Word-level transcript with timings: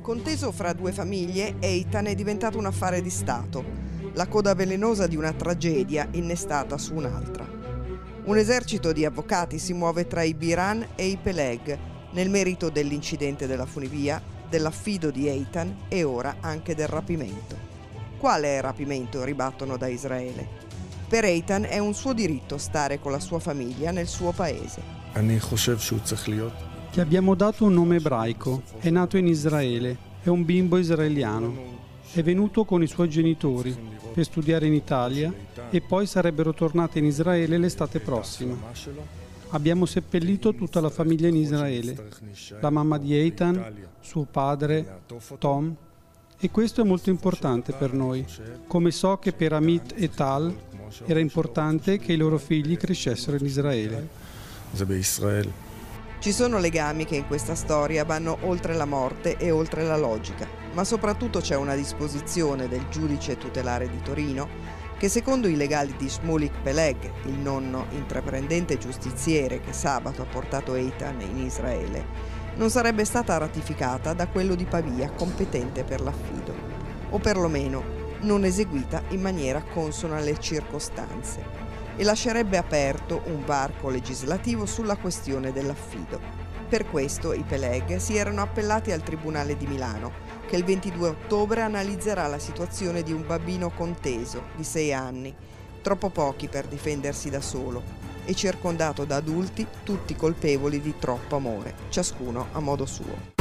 Conteso 0.00 0.50
fra 0.50 0.72
due 0.72 0.92
famiglie, 0.92 1.56
Eitan 1.58 2.06
è 2.06 2.14
diventato 2.14 2.56
un 2.56 2.64
affare 2.64 3.02
di 3.02 3.10
Stato, 3.10 3.62
la 4.14 4.26
coda 4.28 4.54
velenosa 4.54 5.06
di 5.06 5.14
una 5.14 5.32
tragedia 5.32 6.08
innestata 6.12 6.78
su 6.78 6.94
un'altra. 6.94 7.46
Un 8.24 8.36
esercito 8.38 8.92
di 8.92 9.04
avvocati 9.04 9.58
si 9.58 9.74
muove 9.74 10.06
tra 10.06 10.22
i 10.22 10.32
Biran 10.32 10.86
e 10.94 11.06
i 11.06 11.18
Peleg 11.18 11.78
nel 12.12 12.30
merito 12.30 12.70
dell'incidente 12.70 13.46
della 13.46 13.66
funivia, 13.66 14.22
dell'affido 14.48 15.10
di 15.10 15.28
Eitan 15.28 15.82
e 15.88 16.02
ora 16.02 16.36
anche 16.40 16.74
del 16.74 16.88
rapimento. 16.88 17.56
Quale 18.18 18.60
rapimento 18.60 19.22
ribattono 19.22 19.76
da 19.76 19.86
Israele? 19.86 20.48
Per 21.08 21.24
Eitan 21.24 21.64
è 21.64 21.78
un 21.78 21.92
suo 21.92 22.14
diritto 22.14 22.56
stare 22.56 23.00
con 23.00 23.12
la 23.12 23.20
sua 23.20 23.38
famiglia 23.38 23.90
nel 23.90 24.08
suo 24.08 24.32
paese. 24.32 24.80
Che 26.92 27.00
abbiamo 27.00 27.36
dato 27.36 27.64
un 27.64 27.74
nome 27.74 27.96
ebraico, 27.96 28.62
è 28.80 28.90
nato 28.90 29.16
in 29.16 29.28
Israele, 29.28 29.96
è 30.22 30.28
un 30.28 30.44
bimbo 30.44 30.76
israeliano. 30.76 31.78
È 32.12 32.20
venuto 32.20 32.64
con 32.64 32.82
i 32.82 32.88
suoi 32.88 33.08
genitori 33.08 33.76
per 34.12 34.24
studiare 34.24 34.66
in 34.66 34.74
Italia 34.74 35.32
e 35.70 35.80
poi 35.82 36.06
sarebbero 36.06 36.52
tornate 36.52 36.98
in 36.98 37.04
Israele 37.04 37.58
l'estate 37.58 38.00
prossima. 38.00 38.56
Abbiamo 39.50 39.86
seppellito 39.86 40.52
tutta 40.52 40.80
la 40.80 40.90
famiglia 40.90 41.28
in 41.28 41.36
Israele, 41.36 42.08
la 42.60 42.70
mamma 42.70 42.98
di 42.98 43.14
Eitan, 43.14 43.72
suo 44.00 44.26
padre, 44.28 45.02
Tom, 45.38 45.72
e 46.40 46.50
questo 46.50 46.80
è 46.80 46.84
molto 46.84 47.08
importante 47.08 47.72
per 47.72 47.92
noi, 47.92 48.26
come 48.66 48.90
so 48.90 49.16
che 49.18 49.32
per 49.32 49.52
Amit 49.52 49.94
e 49.96 50.10
Tal 50.10 50.52
era 51.06 51.20
importante 51.20 51.98
che 51.98 52.14
i 52.14 52.16
loro 52.16 52.38
figli 52.38 52.76
crescessero 52.76 53.36
in 53.36 53.44
Israele. 53.44 54.08
Ci 56.20 56.32
sono 56.32 56.58
legami 56.58 57.06
che 57.06 57.16
in 57.16 57.26
questa 57.26 57.54
storia 57.54 58.04
vanno 58.04 58.36
oltre 58.42 58.74
la 58.74 58.84
morte 58.84 59.38
e 59.38 59.50
oltre 59.50 59.84
la 59.84 59.96
logica, 59.96 60.46
ma 60.74 60.84
soprattutto 60.84 61.40
c'è 61.40 61.56
una 61.56 61.74
disposizione 61.74 62.68
del 62.68 62.86
giudice 62.90 63.38
tutelare 63.38 63.88
di 63.88 64.02
Torino 64.02 64.46
che 64.98 65.08
secondo 65.08 65.48
i 65.48 65.56
legali 65.56 65.94
di 65.96 66.10
Shmulik 66.10 66.60
Peleg, 66.60 67.10
il 67.24 67.38
nonno 67.38 67.86
intraprendente 67.92 68.76
giustiziere 68.76 69.60
che 69.60 69.72
sabato 69.72 70.20
ha 70.20 70.26
portato 70.26 70.74
Eitan 70.74 71.22
in 71.22 71.38
Israele, 71.38 72.04
non 72.56 72.68
sarebbe 72.68 73.06
stata 73.06 73.38
ratificata 73.38 74.12
da 74.12 74.28
quello 74.28 74.54
di 74.54 74.66
Pavia 74.66 75.10
competente 75.12 75.84
per 75.84 76.02
l'affido, 76.02 76.54
o 77.08 77.18
perlomeno 77.18 77.82
non 78.20 78.44
eseguita 78.44 79.04
in 79.08 79.22
maniera 79.22 79.62
consona 79.62 80.18
alle 80.18 80.38
circostanze 80.38 81.69
e 82.00 82.02
lascerebbe 82.02 82.56
aperto 82.56 83.20
un 83.26 83.44
varco 83.44 83.90
legislativo 83.90 84.64
sulla 84.64 84.96
questione 84.96 85.52
dell'affido. 85.52 86.18
Per 86.66 86.88
questo 86.88 87.34
i 87.34 87.44
Peleg 87.46 87.96
si 87.96 88.16
erano 88.16 88.40
appellati 88.40 88.90
al 88.90 89.02
Tribunale 89.02 89.54
di 89.54 89.66
Milano, 89.66 90.10
che 90.46 90.56
il 90.56 90.64
22 90.64 91.08
ottobre 91.10 91.60
analizzerà 91.60 92.26
la 92.26 92.38
situazione 92.38 93.02
di 93.02 93.12
un 93.12 93.26
bambino 93.26 93.68
conteso 93.68 94.44
di 94.56 94.64
6 94.64 94.94
anni, 94.94 95.34
troppo 95.82 96.08
pochi 96.08 96.48
per 96.48 96.68
difendersi 96.68 97.28
da 97.28 97.42
solo, 97.42 97.82
e 98.24 98.34
circondato 98.34 99.04
da 99.04 99.16
adulti 99.16 99.66
tutti 99.84 100.16
colpevoli 100.16 100.80
di 100.80 100.94
troppo 100.98 101.36
amore, 101.36 101.74
ciascuno 101.90 102.46
a 102.52 102.60
modo 102.60 102.86
suo 102.86 103.39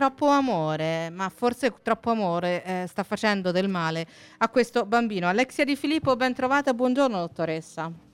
troppo 0.00 0.28
amore, 0.28 1.10
ma 1.10 1.28
forse 1.28 1.74
troppo 1.82 2.10
amore 2.10 2.64
eh, 2.64 2.86
sta 2.86 3.02
facendo 3.02 3.50
del 3.50 3.68
male 3.68 4.06
a 4.38 4.48
questo 4.48 4.86
bambino. 4.86 5.28
Alexia 5.28 5.62
Di 5.66 5.76
Filippo, 5.76 6.16
ben 6.16 6.32
trovata, 6.32 6.72
buongiorno 6.72 7.18
dottoressa. 7.18 8.09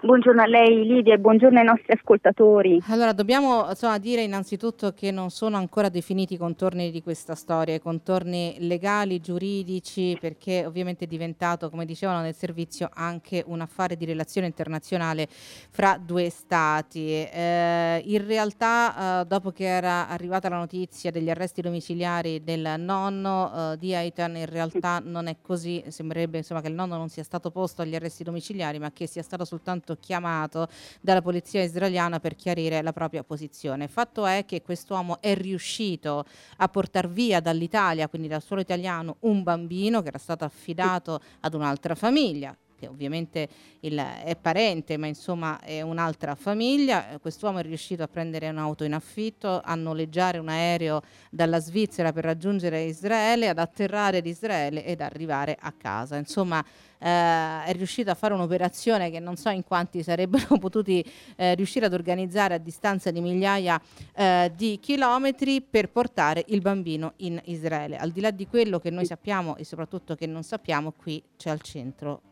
Buongiorno 0.00 0.42
a 0.42 0.46
lei 0.46 0.86
Lidia 0.86 1.14
e 1.14 1.18
buongiorno 1.18 1.58
ai 1.58 1.64
nostri 1.64 1.92
ascoltatori. 1.92 2.80
Allora, 2.86 3.12
dobbiamo 3.12 3.66
insomma, 3.68 3.98
dire 3.98 4.22
innanzitutto 4.22 4.92
che 4.92 5.10
non 5.10 5.30
sono 5.30 5.56
ancora 5.56 5.88
definiti 5.88 6.34
i 6.34 6.36
contorni 6.36 6.92
di 6.92 7.02
questa 7.02 7.34
storia, 7.34 7.74
i 7.74 7.80
contorni 7.80 8.58
legali, 8.60 9.18
giuridici, 9.20 10.16
perché 10.20 10.64
ovviamente 10.64 11.06
è 11.06 11.08
diventato, 11.08 11.68
come 11.68 11.84
dicevano 11.84 12.20
nel 12.20 12.36
servizio, 12.36 12.88
anche 12.94 13.42
un 13.44 13.60
affare 13.60 13.96
di 13.96 14.04
relazione 14.04 14.46
internazionale 14.46 15.26
fra 15.28 16.00
due 16.00 16.30
stati. 16.30 17.24
Eh, 17.24 18.00
in 18.04 18.24
realtà, 18.24 19.22
eh, 19.22 19.24
dopo 19.26 19.50
che 19.50 19.64
era 19.64 20.08
arrivata 20.08 20.48
la 20.48 20.58
notizia 20.58 21.10
degli 21.10 21.28
arresti 21.28 21.60
domiciliari 21.60 22.44
del 22.44 22.76
nonno 22.78 23.72
eh, 23.72 23.78
di 23.78 23.96
Aitan, 23.96 24.36
in 24.36 24.46
realtà 24.46 25.02
non 25.02 25.26
è 25.26 25.38
così, 25.42 25.82
sembrerebbe 25.88 26.38
insomma, 26.38 26.60
che 26.60 26.68
il 26.68 26.74
nonno 26.74 26.96
non 26.96 27.08
sia 27.08 27.24
stato 27.24 27.50
posto 27.50 27.82
agli 27.82 27.96
arresti 27.96 28.22
domiciliari, 28.22 28.78
ma 28.78 28.92
che 28.92 29.08
sia 29.08 29.22
stato 29.22 29.44
soltanto 29.44 29.86
stato 29.88 29.96
chiamato 30.00 30.68
dalla 31.00 31.22
polizia 31.22 31.62
israeliana 31.62 32.20
per 32.20 32.34
chiarire 32.36 32.82
la 32.82 32.92
propria 32.92 33.22
posizione. 33.22 33.88
Fatto 33.88 34.26
è 34.26 34.44
che 34.44 34.60
quest'uomo 34.60 35.20
è 35.20 35.34
riuscito 35.34 36.24
a 36.58 36.68
portare 36.68 37.08
via 37.08 37.40
dall'Italia, 37.40 38.08
quindi 38.08 38.28
dal 38.28 38.42
suolo 38.42 38.60
italiano, 38.60 39.16
un 39.20 39.42
bambino 39.42 40.02
che 40.02 40.08
era 40.08 40.18
stato 40.18 40.44
affidato 40.44 41.20
ad 41.40 41.54
un'altra 41.54 41.94
famiglia 41.94 42.54
che 42.78 42.86
ovviamente 42.86 43.48
il, 43.80 43.96
è 43.96 44.36
parente, 44.36 44.96
ma 44.96 45.06
insomma 45.06 45.60
è 45.60 45.82
un'altra 45.82 46.34
famiglia. 46.34 47.18
Quest'uomo 47.20 47.58
è 47.58 47.62
riuscito 47.62 48.02
a 48.02 48.08
prendere 48.08 48.48
un'auto 48.48 48.84
in 48.84 48.94
affitto, 48.94 49.60
a 49.62 49.74
noleggiare 49.74 50.38
un 50.38 50.48
aereo 50.48 51.02
dalla 51.30 51.58
Svizzera 51.58 52.12
per 52.12 52.24
raggiungere 52.24 52.84
Israele, 52.84 53.48
ad 53.48 53.58
atterrare 53.58 54.18
ad 54.18 54.26
Israele 54.26 54.84
ed 54.84 55.00
arrivare 55.00 55.56
a 55.58 55.72
casa. 55.72 56.16
Insomma, 56.16 56.64
eh, 56.98 57.64
è 57.64 57.72
riuscito 57.72 58.10
a 58.10 58.14
fare 58.14 58.34
un'operazione 58.34 59.10
che 59.10 59.20
non 59.20 59.36
so 59.36 59.50
in 59.50 59.64
quanti 59.64 60.02
sarebbero 60.02 60.56
potuti 60.58 61.04
eh, 61.36 61.54
riuscire 61.54 61.86
ad 61.86 61.92
organizzare 61.92 62.54
a 62.54 62.58
distanza 62.58 63.10
di 63.10 63.20
migliaia 63.20 63.80
eh, 64.14 64.52
di 64.54 64.78
chilometri 64.80 65.62
per 65.62 65.90
portare 65.90 66.44
il 66.48 66.60
bambino 66.60 67.14
in 67.16 67.40
Israele. 67.46 67.96
Al 67.96 68.10
di 68.10 68.20
là 68.20 68.30
di 68.30 68.46
quello 68.46 68.78
che 68.78 68.90
noi 68.90 69.06
sappiamo 69.06 69.56
e 69.56 69.64
soprattutto 69.64 70.14
che 70.14 70.26
non 70.26 70.42
sappiamo, 70.42 70.92
qui 70.92 71.22
c'è 71.36 71.50
al 71.50 71.60
centro 71.60 72.27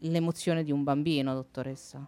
l'emozione 0.00 0.62
di 0.62 0.72
un 0.72 0.84
bambino, 0.84 1.34
dottoressa? 1.34 2.06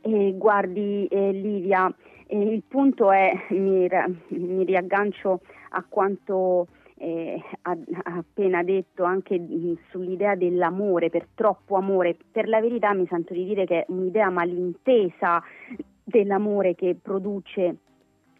Eh, 0.00 0.34
guardi 0.36 1.06
eh, 1.06 1.32
Livia, 1.32 1.92
eh, 2.26 2.38
il 2.38 2.62
punto 2.66 3.12
è, 3.12 3.32
mi, 3.50 3.88
mi 4.28 4.64
riaggancio 4.64 5.40
a 5.70 5.84
quanto 5.88 6.66
eh, 6.96 7.40
ha, 7.62 7.76
appena 8.04 8.62
detto 8.62 9.04
anche 9.04 9.38
mh, 9.38 9.78
sull'idea 9.90 10.34
dell'amore, 10.34 11.10
per 11.10 11.26
troppo 11.34 11.76
amore. 11.76 12.16
Per 12.30 12.48
la 12.48 12.60
verità 12.60 12.94
mi 12.94 13.06
sento 13.08 13.34
di 13.34 13.44
dire 13.44 13.64
che 13.64 13.80
è 13.80 13.84
un'idea 13.88 14.30
malintesa 14.30 15.42
dell'amore 16.02 16.74
che 16.74 16.96
produce 17.00 17.76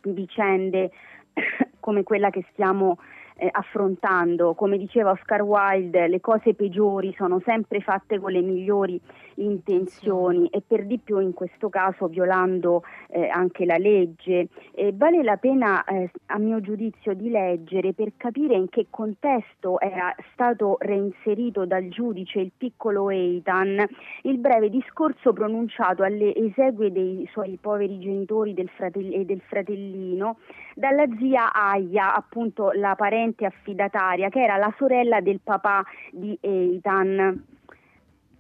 vicende 0.02 0.90
come 1.80 2.02
quella 2.02 2.30
che 2.30 2.44
stiamo 2.52 2.98
eh, 3.36 3.48
affrontando. 3.50 4.54
Come 4.54 4.78
diceva 4.78 5.10
Oscar 5.10 5.42
Wilde, 5.42 6.08
le 6.08 6.20
cose 6.20 6.54
peggiori 6.54 7.14
sono 7.16 7.40
sempre 7.44 7.80
fatte 7.80 8.18
con 8.18 8.32
le 8.32 8.40
migliori 8.40 9.00
intenzioni 9.36 10.48
e 10.48 10.62
per 10.66 10.84
di 10.84 10.98
più 10.98 11.18
in 11.18 11.32
questo 11.32 11.68
caso 11.68 12.06
violando 12.06 12.82
eh, 13.08 13.28
anche 13.28 13.64
la 13.64 13.78
legge. 13.78 14.48
E 14.72 14.92
vale 14.94 15.22
la 15.22 15.36
pena, 15.36 15.84
eh, 15.84 16.10
a 16.26 16.38
mio 16.38 16.60
giudizio, 16.60 17.14
di 17.14 17.30
leggere 17.30 17.92
per 17.92 18.12
capire 18.16 18.54
in 18.54 18.68
che 18.68 18.86
contesto 18.90 19.80
era 19.80 20.14
stato 20.32 20.76
reinserito 20.80 21.64
dal 21.64 21.88
giudice 21.88 22.40
il 22.40 22.52
piccolo 22.56 23.10
Eitan 23.10 23.84
il 24.22 24.38
breve 24.38 24.68
discorso 24.68 25.32
pronunciato 25.32 26.02
alle 26.02 26.34
esegue 26.34 26.92
dei 26.92 27.28
suoi 27.30 27.58
poveri 27.60 27.98
genitori 27.98 28.54
del 28.54 28.68
fratelli, 28.68 29.14
e 29.14 29.24
del 29.24 29.40
fratellino 29.40 30.38
dalla 30.74 31.04
zia 31.18 31.52
Aya, 31.52 32.14
appunto 32.14 32.70
la 32.72 32.94
parente 32.94 33.21
affidataria, 33.44 34.28
che 34.28 34.42
era 34.42 34.56
la 34.56 34.72
sorella 34.76 35.20
del 35.20 35.40
papà 35.42 35.84
di 36.10 36.36
Eitan. 36.40 37.44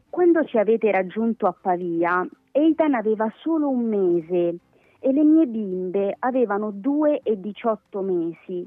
Quando 0.08 0.44
ci 0.44 0.58
avete 0.58 0.90
raggiunto 0.90 1.46
a 1.46 1.54
Pavia, 1.58 2.26
Eitan 2.52 2.94
aveva 2.94 3.32
solo 3.36 3.68
un 3.68 3.84
mese 3.84 4.56
e 4.98 5.12
le 5.12 5.24
mie 5.24 5.46
bimbe 5.46 6.16
avevano 6.18 6.70
due 6.70 7.20
e 7.22 7.40
diciotto 7.40 8.00
mesi. 8.00 8.66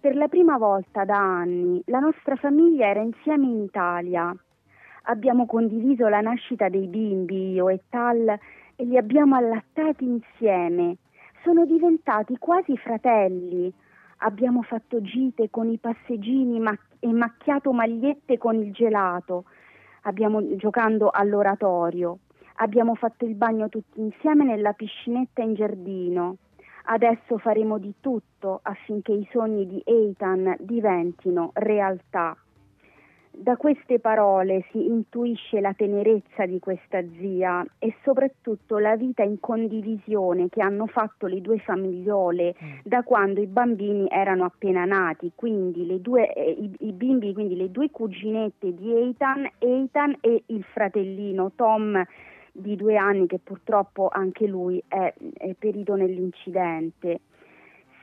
Per 0.00 0.16
la 0.16 0.28
prima 0.28 0.58
volta 0.58 1.04
da 1.04 1.16
anni 1.16 1.80
la 1.86 2.00
nostra 2.00 2.36
famiglia 2.36 2.88
era 2.88 3.00
insieme 3.00 3.46
in 3.46 3.62
Italia. 3.62 4.34
Abbiamo 5.04 5.46
condiviso 5.46 6.08
la 6.08 6.20
nascita 6.20 6.68
dei 6.68 6.86
bimbi, 6.88 7.52
io 7.52 7.68
e 7.68 7.82
Tal, 7.88 8.28
e 8.76 8.84
li 8.84 8.96
abbiamo 8.96 9.36
allattati 9.36 10.04
insieme 10.04 10.96
sono 11.44 11.66
diventati 11.66 12.36
quasi 12.38 12.76
fratelli. 12.78 13.72
Abbiamo 14.26 14.62
fatto 14.62 15.02
gite 15.02 15.50
con 15.50 15.68
i 15.68 15.76
passeggini 15.76 16.58
e 17.00 17.12
macchiato 17.12 17.72
magliette 17.72 18.38
con 18.38 18.54
il 18.54 18.72
gelato. 18.72 19.44
Abbiamo 20.04 20.56
giocando 20.56 21.10
all'oratorio. 21.10 22.20
Abbiamo 22.56 22.94
fatto 22.94 23.26
il 23.26 23.34
bagno 23.34 23.68
tutti 23.68 24.00
insieme 24.00 24.44
nella 24.44 24.72
piscinetta 24.72 25.42
in 25.42 25.52
giardino. 25.52 26.38
Adesso 26.84 27.36
faremo 27.36 27.76
di 27.76 27.94
tutto 28.00 28.60
affinché 28.62 29.12
i 29.12 29.28
sogni 29.30 29.66
di 29.66 29.82
Eitan 29.84 30.56
diventino 30.58 31.50
realtà. 31.52 32.34
Da 33.36 33.56
queste 33.56 33.98
parole 33.98 34.64
si 34.70 34.86
intuisce 34.86 35.60
la 35.60 35.74
tenerezza 35.74 36.46
di 36.46 36.60
questa 36.60 37.02
zia 37.18 37.66
e 37.80 37.92
soprattutto 38.04 38.78
la 38.78 38.94
vita 38.94 39.24
in 39.24 39.40
condivisione 39.40 40.48
che 40.48 40.62
hanno 40.62 40.86
fatto 40.86 41.26
le 41.26 41.40
due 41.40 41.58
famigliole 41.58 42.54
mm. 42.54 42.72
da 42.84 43.02
quando 43.02 43.40
i 43.40 43.46
bambini 43.46 44.06
erano 44.08 44.44
appena 44.44 44.84
nati, 44.84 45.32
quindi 45.34 45.84
le 45.84 46.00
due, 46.00 46.32
eh, 46.32 46.48
i, 46.48 46.70
i, 46.86 46.92
bimbi, 46.92 47.34
quindi 47.34 47.56
le 47.56 47.72
due 47.72 47.90
cuginette 47.90 48.72
di 48.72 48.94
Eitan, 48.94 49.50
Eitan 49.58 50.16
e 50.20 50.44
il 50.46 50.62
fratellino 50.62 51.50
Tom 51.56 52.00
di 52.52 52.76
due 52.76 52.96
anni 52.96 53.26
che 53.26 53.40
purtroppo 53.42 54.08
anche 54.12 54.46
lui 54.46 54.80
è, 54.86 55.12
è 55.38 55.54
perito 55.54 55.96
nell'incidente. 55.96 57.20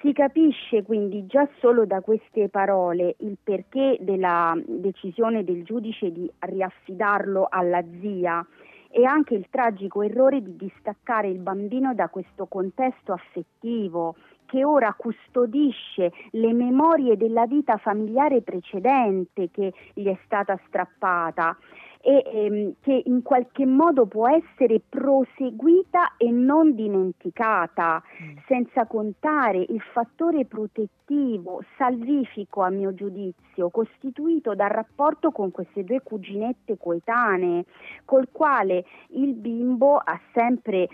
Si 0.01 0.13
capisce 0.13 0.81
quindi 0.81 1.27
già 1.27 1.47
solo 1.59 1.85
da 1.85 2.01
queste 2.01 2.49
parole 2.49 3.15
il 3.19 3.37
perché 3.41 3.97
della 4.01 4.59
decisione 4.65 5.43
del 5.43 5.63
giudice 5.63 6.11
di 6.11 6.27
riaffidarlo 6.39 7.45
alla 7.47 7.83
zia 7.99 8.43
e 8.89 9.05
anche 9.05 9.35
il 9.35 9.45
tragico 9.51 10.01
errore 10.01 10.41
di 10.41 10.55
distaccare 10.55 11.27
il 11.27 11.37
bambino 11.37 11.93
da 11.93 12.09
questo 12.09 12.47
contesto 12.47 13.13
affettivo 13.13 14.15
che 14.47 14.65
ora 14.65 14.91
custodisce 14.97 16.11
le 16.31 16.51
memorie 16.51 17.15
della 17.15 17.45
vita 17.45 17.77
familiare 17.77 18.41
precedente 18.41 19.51
che 19.51 19.71
gli 19.93 20.07
è 20.07 20.17
stata 20.25 20.59
strappata 20.65 21.55
e 22.01 22.23
ehm, 22.25 22.73
che 22.81 23.03
in 23.05 23.21
qualche 23.21 23.65
modo 23.65 24.05
può 24.05 24.27
essere 24.27 24.81
proseguita 24.87 26.15
e 26.17 26.31
non 26.31 26.73
dimenticata, 26.73 28.01
mm. 28.01 28.37
senza 28.47 28.85
contare 28.85 29.65
il 29.69 29.81
fattore 29.93 30.45
protettivo, 30.45 31.61
salvifico 31.77 32.61
a 32.61 32.69
mio 32.69 32.93
giudizio, 32.93 33.69
costituito 33.69 34.55
dal 34.55 34.69
rapporto 34.69 35.31
con 35.31 35.51
queste 35.51 35.83
due 35.83 36.01
cuginette 36.01 36.77
coetanee, 36.77 37.65
col 38.05 38.29
quale 38.31 38.83
il 39.09 39.33
bimbo 39.33 39.97
ha 39.97 40.19
sempre 40.33 40.89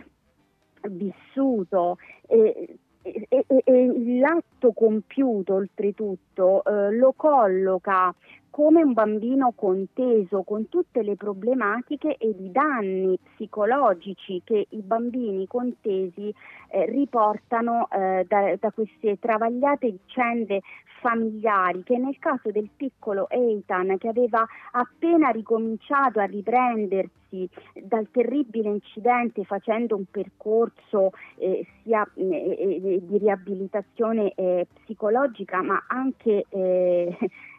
vissuto. 0.89 1.97
Eh, 2.27 2.77
e, 3.01 3.25
e, 3.29 3.61
e, 3.63 4.19
l'atto 4.19 4.73
compiuto 4.73 5.53
oltretutto 5.53 6.61
eh, 6.65 6.91
lo 6.91 7.13
colloca 7.15 8.13
come 8.49 8.81
un 8.81 8.93
bambino 8.93 9.53
conteso 9.55 10.43
con 10.43 10.69
tutte 10.69 11.03
le 11.03 11.15
problematiche 11.15 12.17
e 12.17 12.29
i 12.29 12.51
danni 12.51 13.17
psicologici 13.35 14.41
che 14.43 14.67
i 14.69 14.81
bambini 14.81 15.47
contesi 15.47 16.33
eh, 16.69 16.85
riportano 16.85 17.87
eh, 17.91 18.25
da, 18.27 18.55
da, 18.59 18.71
queste 18.71 19.19
travagliate 19.19 19.91
vicende 19.91 20.61
familiari 20.99 21.83
che 21.83 21.97
nel 21.97 22.17
caso 22.19 22.51
del 22.51 22.69
piccolo 22.75 23.29
Eitan 23.29 23.97
che 23.97 24.07
aveva 24.07 24.45
appena 24.71 25.29
ricominciato 25.29 26.19
a 26.19 26.25
riprendersi 26.25 27.47
dal 27.83 28.07
terribile 28.09 28.69
incidente 28.69 29.43
facendo 29.43 29.95
un 29.95 30.05
percorso 30.09 31.11
eh, 31.37 31.65
sia 31.83 32.07
eh, 32.15 32.57
eh 32.83 32.99
di 33.01 33.17
riabilitazione 33.17 34.33
eh, 34.35 34.67
psicologica 34.83 35.61
ma 35.61 35.83
anche 35.87 36.45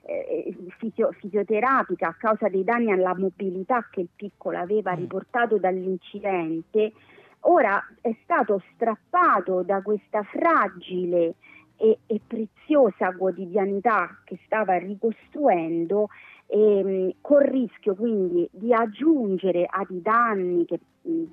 eh, 0.09 0.45
eh, 0.49 0.57
fisio- 0.79 1.13
fisioterapica 1.13 2.09
a 2.09 2.15
causa 2.15 2.49
dei 2.49 2.65
danni 2.65 2.91
alla 2.91 3.15
mobilità 3.15 3.87
che 3.91 4.01
il 4.01 4.09
piccolo 4.17 4.57
aveva 4.57 4.95
mm. 4.95 4.97
riportato 4.97 5.59
dall'incidente, 5.59 6.93
ora 7.41 7.79
è 8.01 8.17
stato 8.23 8.63
strappato 8.73 9.63
da 9.63 9.83
questa 9.83 10.23
fragile 10.23 11.35
e, 11.77 11.99
e 12.07 12.21
preziosa 12.27 13.13
quotidianità 13.13 14.19
che 14.25 14.39
stava 14.47 14.79
ricostruendo 14.79 16.09
ehm, 16.49 17.13
col 17.21 17.45
rischio 17.45 17.95
quindi 17.95 18.49
di 18.53 18.73
aggiungere 18.73 19.67
ai 19.69 20.03
danni 20.03 20.65
che 20.65 20.81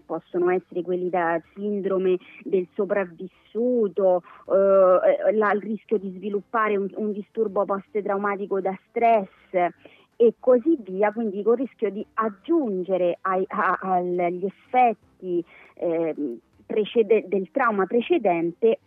possono 0.06 0.50
essere 0.52 0.82
quelli 0.84 1.10
da 1.10 1.42
sindrome 1.54 2.18
del 2.44 2.68
sopravvissuto, 2.74 4.24
eh, 4.48 5.34
la, 5.34 5.52
il 5.52 5.62
rischio 5.62 5.98
di 5.98 6.14
sviluppare 6.16 6.78
un, 6.78 6.88
un 6.96 7.12
disturbo 7.12 7.66
post-traumatico 7.66 8.62
da 8.62 8.78
stress 8.90 9.74
e 10.18 10.34
così 10.40 10.78
via, 10.80 11.12
quindi 11.12 11.44
con 11.44 11.54
il 11.54 11.60
rischio 11.60 11.90
di 11.90 12.06
aggiungere 12.14 13.18
ai, 13.22 13.44
a, 13.48 13.78
agli 13.82 14.46
effetti 14.46 15.44
eh, 15.76 16.40
precede, 16.66 17.26
del 17.28 17.50
trauma 17.52 17.86
precedente 17.86 18.80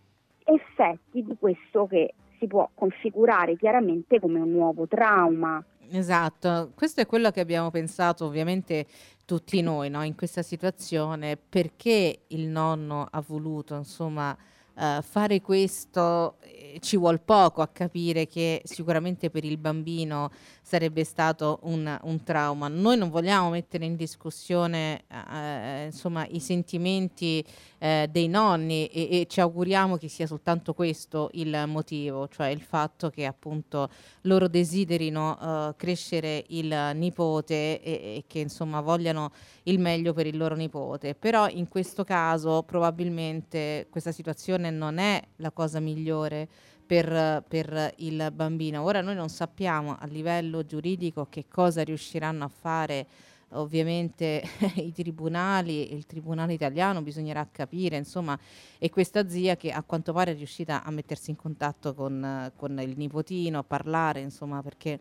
effetti 0.45 1.23
di 1.23 1.37
questo 1.39 1.87
che 1.87 2.15
si 2.39 2.47
può 2.47 2.69
configurare 2.75 3.57
chiaramente 3.57 4.21
come 4.21 4.41
un 4.41 4.51
nuovo 4.51 4.87
trauma. 4.87 5.63
Esatto, 5.91 6.73
questo 6.75 7.01
è 7.01 7.07
quello 7.07 7.31
che 7.31 7.41
abbiamo 7.41 7.71
pensato 7.71 8.27
ovviamente 8.27 8.87
tutti 9.25 9.63
noi 9.63 9.89
no? 9.89 10.03
in 10.03 10.15
questa 10.15 10.43
situazione, 10.43 11.37
perché 11.39 12.25
il 12.29 12.47
nonno 12.47 13.07
ha 13.11 13.23
voluto 13.27 13.75
insomma 13.75 14.37
uh, 14.79 15.03
fare 15.03 15.41
questo 15.41 16.37
eh, 16.41 16.79
ci 16.81 16.97
vuole 16.97 17.19
poco 17.19 17.61
a 17.61 17.69
capire 17.69 18.27
che 18.27 18.63
sicuramente 18.65 19.31
per 19.31 19.45
il 19.45 19.59
bambino 19.59 20.31
sarebbe 20.63 21.03
stato 21.05 21.61
un, 21.63 21.99
un 22.03 22.23
trauma. 22.23 22.69
Noi 22.69 22.97
non 22.97 23.09
vogliamo 23.09 23.51
mettere 23.51 23.87
in 23.87 23.97
discussione 23.97 25.05
uh, 25.11 25.85
insomma, 25.87 26.27
i 26.27 26.41
sentimenti 26.41 27.43
uh, 27.79 28.07
dei 28.07 28.29
nonni 28.29 28.87
e, 28.87 29.21
e, 29.21 29.27
ci 29.29 29.41
auguriamo 29.41 29.97
che 29.97 30.09
sia 30.09 30.27
soltanto 30.27 30.75
questo 30.75 31.31
il 31.33 31.65
motivo, 31.67 32.29
cioè 32.29 32.49
il 32.49 32.61
fatto 32.61 33.09
che 33.09 33.25
appunto 33.25 33.89
loro 34.23 34.47
desiderino 34.47 35.75
crescere 35.77 36.45
il 36.49 36.91
nipote 36.95 37.81
e, 37.81 37.83
e 37.83 38.25
che 38.27 38.41
insomma 38.41 38.81
vogliano 38.81 39.33
il 39.65 39.79
meglio 39.79 40.13
per 40.13 40.27
il 40.27 40.37
loro 40.37 40.55
nipote. 40.55 41.15
Però 41.15 41.49
in 41.49 41.69
questo 41.69 42.05
caso 42.05 42.63
probabilmente 42.63 43.87
questa 43.91 44.13
situazione 44.13 44.68
non 44.71 44.99
è 44.99 45.23
la 45.37 45.51
cosa 45.51 45.81
migliore 45.81 46.49
per, 46.87 47.45
per, 47.47 47.93
il 47.97 48.31
bambino. 48.33 48.83
Ora 48.83 49.03
noi 49.03 49.15
non 49.15 49.29
sappiamo 49.29 49.97
a 49.99 50.07
livello 50.07 50.65
giuridico 50.65 51.27
che 51.29 51.45
cosa 51.49 51.83
riusciranno 51.83 52.45
a 52.45 52.49
fare 52.49 53.07
ovviamente 53.53 54.43
i 54.77 54.93
tribunali, 54.93 55.93
il 55.95 56.07
tribunale 56.07 56.53
italiano 56.53 57.03
bisognerà 57.03 57.47
capire, 57.51 57.97
insomma, 57.97 58.39
e 58.79 58.91
questa 58.91 59.29
zia 59.29 59.57
che 59.57 59.71
a 59.71 59.83
quanto 59.83 60.13
pare 60.13 60.33
è 60.33 60.35
riuscita 60.35 60.83
a 60.83 60.91
mettersi 60.91 61.31
in 61.31 61.37
contatto 61.37 61.95
con, 61.95 62.51
con 62.57 62.79
il 62.81 62.97
nipotino, 62.97 63.59
a 63.59 63.65
parlare, 63.65 64.21
insomma, 64.21 64.63
perché 64.63 65.01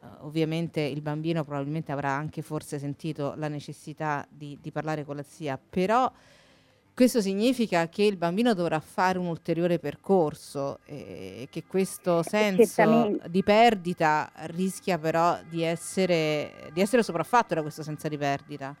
uh, 0.00 0.06
ovviamente 0.20 0.80
il 0.80 1.00
bambino 1.00 1.44
probabilmente 1.44 1.92
avrà 1.92 2.10
anche 2.10 2.42
forse 2.42 2.78
sentito 2.78 3.34
la 3.36 3.48
necessità 3.48 4.26
di, 4.28 4.58
di 4.60 4.70
parlare 4.70 5.04
con 5.04 5.16
la 5.16 5.24
zia, 5.26 5.58
però 5.58 6.10
questo 6.94 7.20
significa 7.20 7.88
che 7.88 8.04
il 8.04 8.16
bambino 8.16 8.54
dovrà 8.54 8.78
fare 8.78 9.18
un 9.18 9.26
ulteriore 9.26 9.80
percorso 9.80 10.78
e 10.86 11.48
che 11.50 11.64
questo 11.66 12.22
senso 12.22 13.18
di 13.26 13.42
perdita 13.42 14.30
rischia 14.46 14.96
però 14.96 15.36
di 15.48 15.62
essere, 15.62 16.70
di 16.72 16.80
essere 16.80 17.02
sopraffatto 17.02 17.54
da 17.54 17.62
questo 17.62 17.82
senso 17.82 18.08
di 18.08 18.16
perdita. 18.16 18.76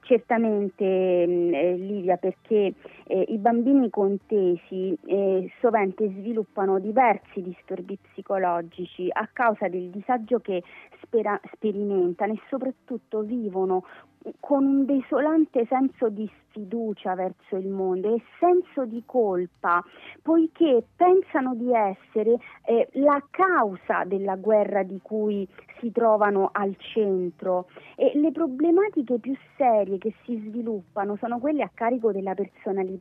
Certamente 0.00 1.26
mm, 1.26 1.54
eh, 1.54 1.74
Livia, 1.76 2.16
perché 2.16 2.72
eh, 3.06 3.24
i 3.28 3.38
bambini 3.38 3.90
contesi 3.90 4.96
eh, 5.06 5.50
sovente 5.60 6.08
sviluppano 6.08 6.78
diversi 6.78 7.42
disturbi 7.42 7.98
psicologici 8.10 9.08
a 9.10 9.28
causa 9.32 9.68
del 9.68 9.90
disagio 9.90 10.40
che 10.40 10.62
spera- 11.02 11.40
sperimentano 11.52 12.32
e 12.32 12.40
soprattutto 12.48 13.20
vivono 13.20 13.84
con 14.40 14.64
un 14.64 14.84
desolante 14.84 15.66
senso 15.66 16.08
di 16.08 16.28
sfiducia 16.48 17.14
verso 17.14 17.56
il 17.56 17.68
mondo 17.68 18.14
e 18.14 18.22
senso 18.38 18.84
di 18.84 19.02
colpa, 19.04 19.84
poiché 20.22 20.84
pensano 20.96 21.54
di 21.54 21.72
essere 21.72 22.38
eh, 22.64 22.88
la 22.92 23.22
causa 23.30 24.04
della 24.04 24.36
guerra 24.36 24.82
di 24.82 24.98
cui 25.02 25.46
si 25.78 25.92
trovano 25.92 26.48
al 26.52 26.74
centro. 26.78 27.66
E 27.94 28.12
le 28.14 28.32
problematiche 28.32 29.18
più 29.18 29.36
serie 29.56 29.98
che 29.98 30.14
si 30.24 30.42
sviluppano 30.46 31.16
sono 31.16 31.38
quelle 31.38 31.62
a 31.62 31.70
carico 31.72 32.12
della 32.12 32.34
personalità, 32.34 32.95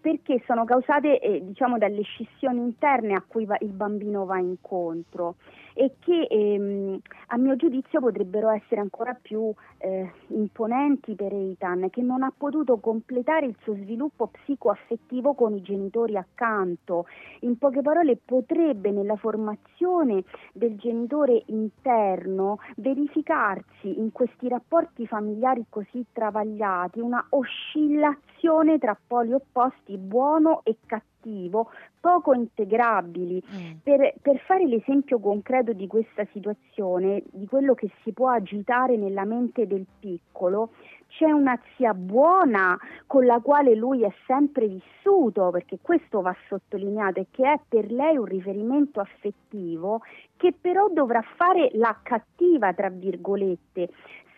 perché 0.00 0.42
sono 0.46 0.64
causate 0.64 1.20
eh, 1.20 1.44
diciamo 1.44 1.78
dalle 1.78 2.02
scissioni 2.02 2.60
interne 2.60 3.14
a 3.14 3.24
cui 3.26 3.44
va, 3.44 3.56
il 3.60 3.72
bambino 3.72 4.24
va 4.24 4.38
incontro 4.38 5.36
e 5.74 5.94
che 5.98 6.26
ehm, 6.28 7.00
a 7.28 7.36
mio 7.36 7.56
giudizio 7.56 8.00
potrebbero 8.00 8.50
essere 8.50 8.80
ancora 8.80 9.16
più 9.20 9.52
eh, 9.78 10.10
imponenti 10.28 11.14
per 11.14 11.32
Eitan 11.32 11.88
che 11.90 12.02
non 12.02 12.22
ha 12.22 12.32
potuto 12.36 12.78
completare 12.78 13.46
il 13.46 13.56
suo 13.62 13.74
sviluppo 13.74 14.28
psicoaffettivo 14.28 15.34
con 15.34 15.54
i 15.54 15.62
genitori 15.62 16.16
accanto. 16.16 17.06
In 17.40 17.58
poche 17.58 17.82
parole 17.82 18.18
potrebbe 18.22 18.90
nella 18.90 19.16
formazione 19.16 20.24
del 20.52 20.76
genitore 20.76 21.42
interno 21.46 22.58
verificarsi 22.76 23.98
in 23.98 24.12
questi 24.12 24.48
rapporti 24.48 25.06
familiari 25.06 25.66
così 25.68 26.04
travagliati 26.12 27.00
una 27.00 27.24
oscillazione 27.30 28.78
tra 28.78 28.96
poli 29.06 29.32
opposti 29.32 29.96
buono 29.96 30.60
e 30.64 30.76
cattivo 30.84 31.11
affettivo 31.22 31.70
poco 32.00 32.34
integrabili. 32.34 33.42
Mm. 33.54 33.70
Per, 33.82 34.14
per, 34.20 34.38
fare 34.40 34.66
l'esempio 34.66 35.20
concreto 35.20 35.72
di 35.72 35.86
questa 35.86 36.26
situazione, 36.32 37.22
di 37.30 37.46
quello 37.46 37.74
che 37.74 37.90
si 38.02 38.12
può 38.12 38.30
agitare 38.30 38.96
nella 38.96 39.24
mente 39.24 39.66
del 39.66 39.86
piccolo, 40.00 40.70
c'è 41.06 41.30
una 41.30 41.58
zia 41.76 41.94
buona 41.94 42.76
con 43.06 43.24
la 43.24 43.38
quale 43.40 43.74
lui 43.74 44.02
è 44.02 44.12
sempre 44.26 44.66
vissuto, 44.66 45.50
perché 45.50 45.78
questo 45.80 46.22
va 46.22 46.34
sottolineato, 46.48 47.20
e 47.20 47.26
che 47.30 47.52
è 47.52 47.60
per 47.68 47.92
lei 47.92 48.16
un 48.16 48.24
riferimento 48.24 48.98
affettivo, 48.98 50.00
che 50.36 50.54
però 50.58 50.88
dovrà 50.88 51.22
fare 51.36 51.70
la 51.74 51.96
cattiva, 52.02 52.72
tra 52.72 52.88
virgolette, 52.88 53.90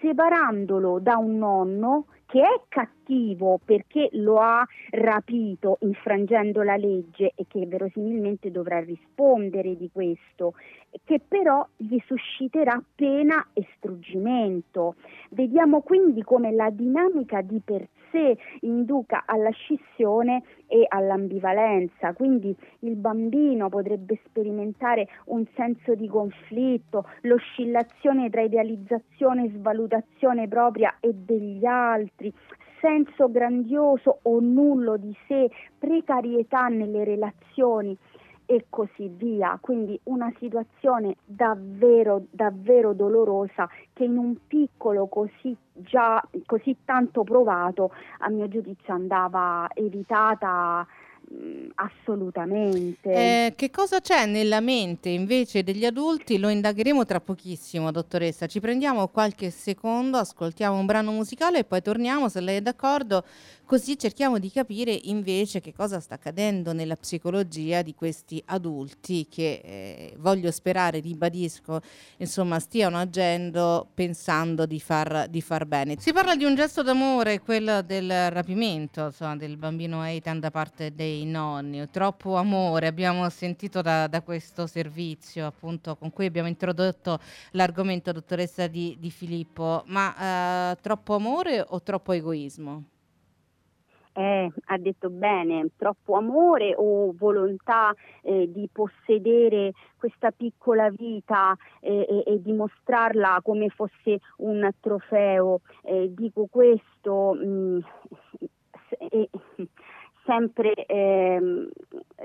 separandolo 0.05 0.99
da 0.99 1.17
un 1.17 1.39
nonno 1.39 2.07
che 2.27 2.41
è 2.41 2.63
cattivo 2.69 3.59
perché 3.65 4.09
lo 4.13 4.39
ha 4.39 4.67
rapito 4.91 5.79
infrangendo 5.81 6.63
la 6.63 6.77
legge 6.77 7.33
e 7.35 7.47
che 7.49 7.65
verosimilmente 7.67 8.51
dovrà 8.51 8.81
rispondere 8.81 9.77
di 9.77 9.89
questo, 9.91 10.55
che 11.05 11.21
però 11.27 11.67
gli 11.77 11.97
susciterà 12.05 12.83
pena 12.95 13.49
e 13.53 13.67
struggimento. 13.77 14.97
Vediamo 15.31 15.81
quindi 15.81 16.23
come 16.23 16.53
la 16.53 16.71
dinamica 16.71 17.41
di 17.41 17.61
per 17.65 17.87
induca 18.61 19.25
alla 19.27 19.51
scissione 19.51 20.43
e 20.67 20.85
all'ambivalenza, 20.89 22.13
quindi 22.13 22.55
il 22.81 22.97
bambino 22.97 23.69
potrebbe 23.69 24.19
sperimentare 24.25 25.09
un 25.27 25.45
senso 25.55 25.95
di 25.95 26.09
conflitto, 26.09 27.07
l'oscillazione 27.23 28.31
tra 28.31 28.43
idealizzazione 28.43 29.45
e 29.45 29.51
svalutazione 29.51 30.49
propria 30.49 30.97
e 31.01 31.13
degli 31.15 31.65
altri, 31.65 32.33
senso 32.81 33.31
grandioso 33.31 34.19
o 34.23 34.41
nullo 34.41 34.97
di 34.99 35.17
sé, 35.27 35.51
precarietà 35.79 36.69
nelle 36.69 37.05
relazioni 37.05 37.97
e 38.47 38.67
così 38.69 39.09
via. 39.09 39.59
Quindi 39.61 39.99
una 40.05 40.33
situazione 40.39 41.17
davvero, 41.25 42.25
davvero 42.31 42.93
dolorosa 42.93 43.69
che 43.93 44.05
in 44.05 44.17
un 44.17 44.35
piccolo 44.47 45.07
così 45.07 45.57
già 45.73 46.23
così 46.47 46.77
tanto 46.85 47.25
provato, 47.25 47.93
a 48.19 48.29
mio 48.29 48.49
giudizio 48.49 48.93
andava 48.93 49.69
evitata 49.75 50.87
Mm, 51.33 51.69
assolutamente. 51.77 53.11
Eh, 53.11 53.55
che 53.57 53.71
cosa 53.71 54.01
c'è 54.01 54.27
nella 54.27 54.61
mente 54.61 55.09
invece 55.09 55.63
degli 55.63 55.87
adulti? 55.87 56.39
Lo 56.39 56.51
indagheremo 56.51 57.07
tra 57.07 57.19
pochissimo, 57.21 57.91
dottoressa. 57.91 58.47
Ci 58.47 58.61
prendiamo 58.61 59.09
qualche 59.09 59.51
secondo, 59.51 60.19
ascoltiamo 60.19 60.77
un 60.77 60.85
brano 60.85 61.13
musicale 61.13 61.61
e 61.61 61.65
poi 61.65 61.81
torniamo, 61.81 62.29
se 62.29 62.41
lei 62.41 62.59
è 62.59 62.61
d'accordo, 62.61 63.25
così 63.65 63.99
cerchiamo 63.99 64.39
di 64.39 64.51
capire 64.51 64.93
invece 65.05 65.61
che 65.61 65.73
cosa 65.73 66.01
sta 66.01 66.15
accadendo 66.15 66.73
nella 66.73 66.97
psicologia 66.97 67.83
di 67.83 67.95
questi 67.95 68.43
adulti 68.47 69.27
che 69.29 69.61
eh, 69.65 70.17
voglio 70.19 70.51
sperare, 70.51 71.01
ribadisco, 71.01 71.81
insomma, 72.19 72.59
stiano 72.61 72.99
agendo 72.99 73.89
pensando 73.95 74.67
di 74.67 74.81
far, 74.81 75.29
di 75.29 75.41
far 75.41 75.67
bene. 75.67 75.97
Si 75.99 76.13
parla 76.13 76.37
di 76.37 76.45
un 76.45 76.55
gesto 76.55 76.83
d'amore, 76.83 77.41
quello 77.41 77.83
del 77.83 78.31
rapimento 78.31 79.07
insomma, 79.07 79.37
del 79.37 79.57
bambino 79.57 80.05
Eitan 80.05 80.41
da 80.41 80.51
parte 80.51 80.95
dei 80.95 81.25
nonni, 81.25 81.89
troppo 81.91 82.37
amore, 82.37 82.87
abbiamo 82.87 83.29
sentito 83.31 83.83
da, 83.83 84.07
da, 84.07 84.23
questo 84.23 84.67
servizio 84.67 85.47
appunto 85.47 85.97
con 85.97 86.11
cui 86.11 86.27
abbiamo 86.27 86.49
introdotto 86.49 87.19
l'argomento 87.53 88.13
dottoressa 88.13 88.67
di, 88.67 88.97
di 88.99 89.11
Filippo, 89.11 89.83
ma 89.87 90.71
eh, 90.73 90.77
troppo 90.81 91.15
amore 91.15 91.65
o 91.67 91.83
troppo 91.83 92.13
egoismo? 92.13 92.85
Eh, 94.17 94.49
ha 94.67 94.79
detto 94.79 95.11
bene, 95.11 95.71
troppo 95.77 96.15
amore 96.15 96.73
o 96.77 97.13
volontà 97.19 97.93
eh, 98.23 98.49
di 98.49 98.69
possedere 98.73 99.73
questa 99.99 100.31
piccola 100.31 100.89
vita 100.91 101.57
eh, 101.81 102.07
e, 102.09 102.23
e, 102.25 102.41
dimostrarla 102.41 103.41
come 103.43 103.71
fosse 103.71 104.21
un 104.37 104.71
trofeo. 104.81 105.63
Eh, 105.83 106.15
dico 106.15 106.47
questo 106.49 107.35
mh, 107.35 107.81
mm, 109.17 109.65
sempre 110.25 110.75
ehm, 110.87 111.69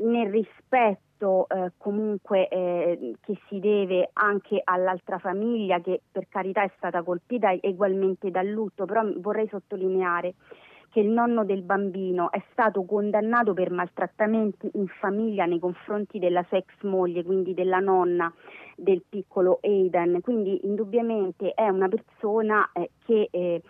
nel 0.02 0.30
rispetto 0.30 1.48
eh, 1.50 1.72
comunque 1.78 2.48
eh, 2.48 3.16
che 3.22 3.38
si 3.48 3.60
deve 3.60 4.10
anche 4.14 4.62
all'altra 4.64 5.18
famiglia 5.18 5.80
che 5.82 6.02
per 6.12 6.28
carità 6.30 6.64
è 6.64 6.72
stata 6.78 7.02
colpita 7.02 7.52
egualmente 7.52 8.30
dal 8.30 8.48
lutto, 8.48 8.86
però 8.86 9.02
vorrei 9.18 9.48
sottolineare 9.48 10.36
che 10.92 11.00
il 11.00 11.10
nonno 11.10 11.46
del 11.46 11.62
bambino 11.62 12.32
è 12.32 12.42
stato 12.52 12.84
condannato 12.84 13.54
per 13.54 13.72
maltrattamenti 13.72 14.70
in 14.74 14.88
famiglia 14.88 15.46
nei 15.46 15.60
confronti 15.60 16.20
della 16.20 16.44
sua 16.48 16.58
ex 16.58 16.72
moglie, 16.82 17.24
quindi 17.24 17.54
della 17.54 17.80
nonna 17.80 18.32
del 18.76 19.04
piccolo 19.08 19.60
Aidan, 19.62 20.20
quindi 20.22 20.66
indubbiamente 20.66 21.54
è 21.54 21.68
una 21.68 21.88
persona 21.88 22.70
eh, 22.74 22.92
che 23.06 23.28
eh, 23.32 23.62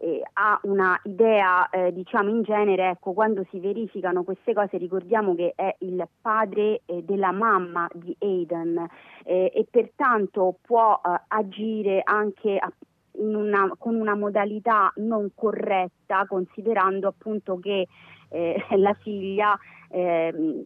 eh, 0.00 0.22
ha 0.32 0.58
una 0.62 0.98
idea, 1.04 1.68
eh, 1.68 1.92
diciamo 1.92 2.30
in 2.30 2.42
genere, 2.42 2.88
ecco, 2.88 3.12
quando 3.12 3.44
si 3.50 3.60
verificano 3.60 4.24
queste 4.24 4.54
cose 4.54 4.78
ricordiamo 4.78 5.34
che 5.34 5.52
è 5.54 5.76
il 5.80 6.06
padre 6.20 6.80
eh, 6.86 7.02
della 7.02 7.32
mamma 7.32 7.86
di 7.92 8.16
Aiden 8.18 8.88
eh, 9.24 9.52
e 9.54 9.66
pertanto 9.70 10.56
può 10.62 10.98
eh, 11.04 11.20
agire 11.28 12.00
anche 12.02 12.56
a, 12.56 12.72
una, 13.20 13.72
con 13.78 13.94
una 13.94 14.14
modalità 14.14 14.92
non 14.96 15.30
corretta, 15.34 16.26
considerando 16.26 17.08
appunto 17.08 17.58
che 17.58 17.86
eh, 18.28 18.64
la 18.76 18.94
figlia 18.94 19.58
ehm, 19.88 20.64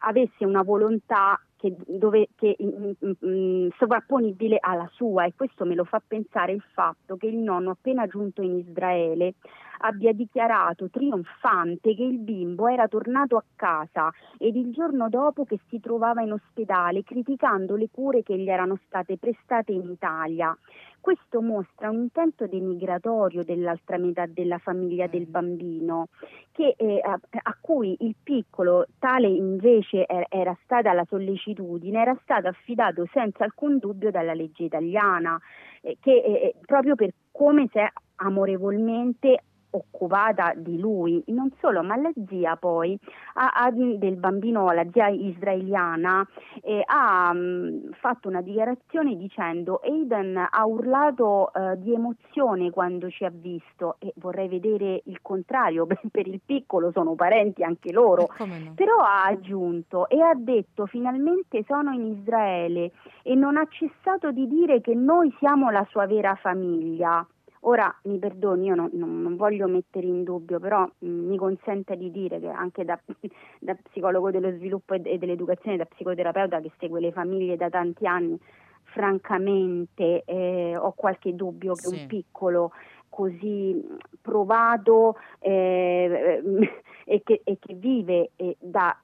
avesse 0.00 0.44
una 0.44 0.62
volontà 0.62 1.40
che, 1.56 1.74
dove, 1.86 2.28
che 2.36 2.56
mh, 2.58 3.26
mh, 3.26 3.68
sovrapponibile 3.76 4.56
alla 4.58 4.88
sua 4.94 5.26
e 5.26 5.34
questo 5.36 5.66
me 5.66 5.74
lo 5.74 5.84
fa 5.84 6.02
pensare 6.04 6.52
il 6.52 6.64
fatto 6.72 7.16
che 7.16 7.26
il 7.26 7.36
nonno 7.36 7.72
appena 7.72 8.06
giunto 8.06 8.40
in 8.40 8.56
Israele 8.56 9.34
abbia 9.80 10.12
dichiarato 10.12 10.88
trionfante 10.88 11.94
che 11.94 12.02
il 12.02 12.18
bimbo 12.18 12.66
era 12.66 12.88
tornato 12.88 13.36
a 13.36 13.44
casa 13.56 14.10
ed 14.38 14.56
il 14.56 14.72
giorno 14.72 15.08
dopo 15.08 15.44
che 15.44 15.58
si 15.68 15.80
trovava 15.80 16.22
in 16.22 16.32
ospedale 16.32 17.02
criticando 17.02 17.76
le 17.76 17.88
cure 17.90 18.22
che 18.22 18.38
gli 18.38 18.48
erano 18.48 18.78
state 18.86 19.18
prestate 19.18 19.72
in 19.72 19.90
Italia. 19.90 20.56
Questo 21.00 21.40
mostra 21.40 21.88
un 21.88 22.02
intento 22.02 22.46
denigratorio 22.46 23.42
dell'altra 23.42 23.96
metà 23.96 24.26
della 24.26 24.58
famiglia 24.58 25.06
del 25.06 25.26
mm. 25.28 25.30
bambino, 25.30 26.08
che, 26.52 26.74
eh, 26.76 27.00
a, 27.02 27.18
a, 27.42 27.56
cui 27.60 27.96
il 28.00 28.14
piccolo, 28.22 28.86
tale 28.98 29.26
invece 29.28 30.06
era, 30.06 30.26
era 30.28 30.56
stata 30.64 30.92
la 30.92 31.06
sollecitudine, 31.08 32.00
era 32.00 32.16
stato 32.22 32.48
affidato 32.48 33.06
senza 33.12 33.44
alcun 33.44 33.78
dubbio 33.78 34.10
dalla 34.10 34.34
legge 34.34 34.64
italiana, 34.64 35.40
eh, 35.80 35.96
che 36.00 36.12
eh, 36.12 36.54
proprio 36.66 36.94
per 36.94 37.10
come 37.30 37.68
si 37.70 37.78
è 37.78 37.88
amorevolmente 38.16 39.44
occupata 39.70 40.52
di 40.56 40.78
lui, 40.78 41.22
non 41.28 41.50
solo, 41.60 41.82
ma 41.82 41.96
la 41.96 42.10
zia 42.28 42.56
poi 42.56 42.98
ha, 43.34 43.48
ha, 43.48 43.70
del 43.70 44.16
bambino, 44.16 44.70
la 44.72 44.86
zia 44.90 45.08
israeliana, 45.08 46.26
eh, 46.62 46.82
ha 46.84 47.32
mh, 47.32 47.38
mm, 47.38 47.90
fatto 47.92 48.28
una 48.28 48.42
dichiarazione 48.42 49.16
dicendo 49.16 49.80
Aiden 49.82 50.36
ha 50.50 50.66
urlato 50.66 51.52
eh, 51.52 51.78
di 51.78 51.94
emozione 51.94 52.70
quando 52.70 53.08
ci 53.10 53.24
ha 53.24 53.30
visto 53.32 53.96
e 53.98 54.12
vorrei 54.16 54.48
vedere 54.48 55.02
il 55.04 55.20
contrario, 55.22 55.86
per 56.10 56.26
il 56.26 56.40
piccolo 56.44 56.90
sono 56.92 57.14
parenti 57.14 57.62
anche 57.62 57.92
loro, 57.92 58.28
no? 58.38 58.72
però 58.74 58.98
ha 58.98 59.24
aggiunto 59.24 60.08
e 60.08 60.20
ha 60.20 60.34
detto 60.34 60.86
finalmente 60.86 61.64
sono 61.66 61.92
in 61.92 62.04
Israele 62.06 62.92
e 63.22 63.34
non 63.34 63.56
ha 63.56 63.66
cessato 63.68 64.32
di 64.32 64.46
dire 64.46 64.80
che 64.80 64.94
noi 64.94 65.34
siamo 65.38 65.70
la 65.70 65.86
sua 65.90 66.06
vera 66.06 66.34
famiglia. 66.34 67.26
Ora 67.64 67.94
mi 68.04 68.18
perdoni, 68.18 68.66
io 68.66 68.74
non, 68.74 68.88
non, 68.92 69.20
non 69.20 69.36
voglio 69.36 69.68
mettere 69.68 70.06
in 70.06 70.22
dubbio, 70.24 70.58
però 70.58 70.82
mh, 70.82 71.06
mm, 71.06 71.28
mi 71.28 71.36
consente 71.36 71.96
di 71.96 72.10
dire 72.10 72.40
che 72.40 72.48
anche 72.48 72.84
da, 72.84 72.98
da 73.60 73.74
psicologo 73.74 74.30
dello 74.30 74.50
sviluppo 74.52 74.94
e, 74.94 75.02
e 75.04 75.18
dell'educazione, 75.18 75.76
da 75.76 75.84
psicoterapeuta 75.84 76.60
che 76.60 76.72
segue 76.78 77.00
le 77.00 77.12
famiglie 77.12 77.56
da 77.56 77.68
tanti 77.68 78.06
anni, 78.06 78.38
francamente 78.84 80.22
eh, 80.24 80.76
ho 80.76 80.92
qualche 80.92 81.34
dubbio 81.34 81.74
che 81.74 81.88
sì. 81.88 81.94
un 81.94 82.06
piccolo 82.06 82.72
così 83.10 83.84
provato 84.22 85.16
eh, 85.40 86.42
e, 87.04 87.22
che, 87.22 87.42
e, 87.44 87.58
che, 87.58 87.74
vive 87.74 88.30
eh, 88.36 88.56
da 88.58 88.96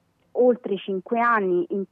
oltre 0.42 0.76
cinque 0.76 1.20
anni 1.20 1.66
in, 1.70 1.84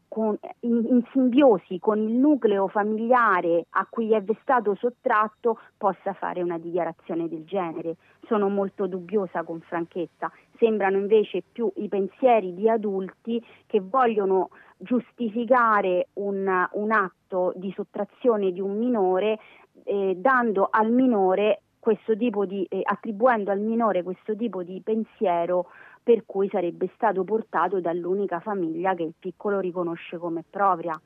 in, 0.61 0.87
in, 0.87 1.03
simbiosi 1.13 1.79
con 1.79 1.99
il 1.99 2.13
nucleo 2.15 2.69
familiare 2.69 3.67
a 3.71 3.87
cui 3.89 4.13
è 4.13 4.23
stato 4.43 4.75
sottratto 4.75 5.59
possa 5.77 6.13
fare 6.13 6.43
una 6.43 6.59
dichiarazione 6.59 7.29
del 7.29 7.45
genere. 7.45 7.97
Sono 8.27 8.49
molto 8.49 8.87
dubbiosa 8.87 9.43
con 9.43 9.61
franchezza. 9.61 10.31
Sembrano 10.59 10.99
invece 10.99 11.43
più 11.51 11.71
i 11.77 11.89
pensieri 11.89 12.55
di 12.55 12.69
adulti 12.69 13.45
che 13.67 13.81
vogliono 13.81 14.51
giustificare 14.77 16.09
un, 16.15 16.69
un 16.73 16.93
atto 16.93 17.53
di 17.57 17.73
sottrazione 17.75 18.53
di 18.53 18.61
un 18.61 18.77
minore 18.79 19.39
eh, 19.85 20.15
dando 20.17 20.69
al 20.71 20.91
minore 20.91 21.61
questo 21.85 22.17
tipo 22.17 22.47
di, 22.47 22.65
eh, 22.71 22.81
attribuendo 22.83 23.51
al 23.51 23.61
minore 23.61 24.03
questo 24.03 24.35
tipo 24.35 24.63
di 24.63 24.81
pensiero 24.83 25.67
per 26.05 26.25
cui 26.27 26.49
sarebbe 26.51 26.91
stato 26.95 27.25
portato 27.25 27.81
dall'unica 27.81 28.39
famiglia 28.39 28.95
che 28.95 29.05
il 29.05 29.15
piccolo 29.19 29.59
riconosce 29.59 30.19
come 30.19 30.45
propria 30.49 31.01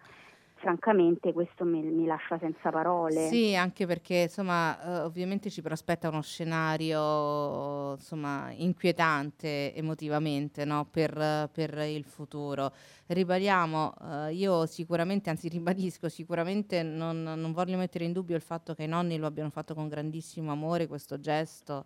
francamente 0.58 1.32
questo 1.32 1.64
mi, 1.64 1.80
mi, 1.82 2.04
lascia 2.04 2.36
senza 2.38 2.70
parole. 2.70 3.28
Sì, 3.28 3.54
anche 3.54 3.86
perché 3.86 4.22
insomma 4.22 4.80
eh, 4.80 5.00
ovviamente 5.02 5.50
ci 5.50 5.62
prospetta 5.62 6.08
uno 6.08 6.20
scenario 6.20 7.92
insomma 7.92 8.50
inquietante 8.56 9.72
emotivamente 9.74 10.64
no? 10.64 10.86
per, 10.90 11.48
per, 11.52 11.78
il 11.78 12.04
futuro. 12.04 12.72
Ribadiamo, 13.06 13.94
eh, 14.26 14.34
io 14.34 14.66
sicuramente, 14.66 15.30
anzi 15.30 15.48
ribadisco, 15.48 16.08
sicuramente 16.08 16.82
non, 16.82 17.22
non 17.22 17.52
voglio 17.52 17.76
mettere 17.76 18.04
in 18.04 18.12
dubbio 18.12 18.34
il 18.36 18.42
fatto 18.42 18.74
che 18.74 18.82
i 18.82 18.88
nonni 18.88 19.16
lo 19.16 19.26
abbiano 19.26 19.50
fatto 19.50 19.74
con 19.74 19.86
grandissimo 19.86 20.50
amore 20.50 20.86
questo 20.86 21.20
gesto 21.20 21.84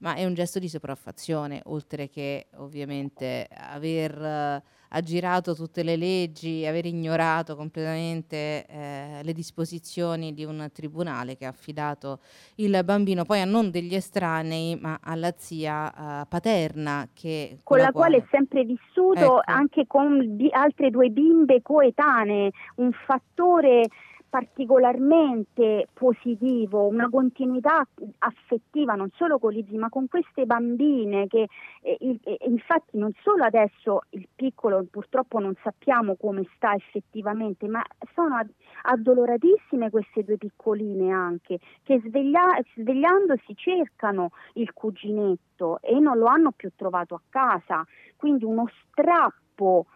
ma 0.00 0.14
è 0.14 0.24
un 0.24 0.34
gesto 0.34 0.58
di 0.58 0.68
sopraffazione, 0.68 1.60
oltre 1.64 2.08
che 2.08 2.48
ovviamente 2.56 3.48
aver 3.50 4.62
aggirato 4.90 5.54
tutte 5.54 5.82
le 5.82 5.96
leggi, 5.96 6.66
aver 6.66 6.86
ignorato 6.86 7.54
completamente 7.56 8.66
eh, 8.66 9.20
le 9.22 9.32
disposizioni 9.32 10.32
di 10.34 10.44
un 10.44 10.68
tribunale 10.72 11.36
che 11.36 11.46
ha 11.46 11.50
affidato 11.50 12.20
il 12.56 12.80
bambino 12.84 13.24
poi 13.24 13.40
a 13.40 13.44
non 13.44 13.70
degli 13.70 13.94
estranei, 13.94 14.76
ma 14.80 14.98
alla 15.02 15.32
zia 15.36 16.22
eh, 16.22 16.26
paterna 16.26 17.08
che 17.12 17.58
con, 17.62 17.76
con 17.76 17.86
la, 17.86 17.92
quale 17.92 18.16
è 18.18 18.24
sempre 18.30 18.64
vissuto 18.64 19.40
ecco. 19.40 19.40
anche 19.44 19.86
con 19.86 20.36
bi- 20.36 20.50
altre 20.50 20.90
due 20.90 21.08
bimbe 21.10 21.62
coetanee, 21.62 22.50
un 22.76 22.90
fattore 22.92 23.88
particolarmente 24.30 25.88
positivo, 25.92 26.86
una 26.86 27.10
continuità 27.10 27.84
affettiva 28.18 28.94
non 28.94 29.10
solo 29.14 29.40
con 29.40 29.52
l'IZI 29.52 29.76
ma 29.76 29.88
con 29.88 30.06
queste 30.08 30.46
bambine 30.46 31.26
che 31.26 31.48
eh, 31.82 31.98
eh, 32.00 32.38
infatti 32.46 32.96
non 32.96 33.12
solo 33.22 33.42
adesso 33.42 34.02
il 34.10 34.28
piccolo 34.34 34.86
purtroppo 34.88 35.40
non 35.40 35.54
sappiamo 35.62 36.14
come 36.14 36.46
sta 36.54 36.74
effettivamente 36.74 37.66
ma 37.66 37.82
sono 38.14 38.40
addoloratissime 38.82 39.90
queste 39.90 40.22
due 40.22 40.36
piccoline 40.36 41.12
anche 41.12 41.58
che 41.82 42.00
sveglia- 42.06 42.56
svegliandosi 42.74 43.56
cercano 43.56 44.30
il 44.54 44.72
cuginetto 44.72 45.80
e 45.82 45.98
non 45.98 46.18
lo 46.18 46.26
hanno 46.26 46.52
più 46.52 46.70
trovato 46.76 47.16
a 47.16 47.20
casa. 47.28 47.84
Quindi 48.16 48.44
uno 48.44 48.68
strappo 48.84 49.86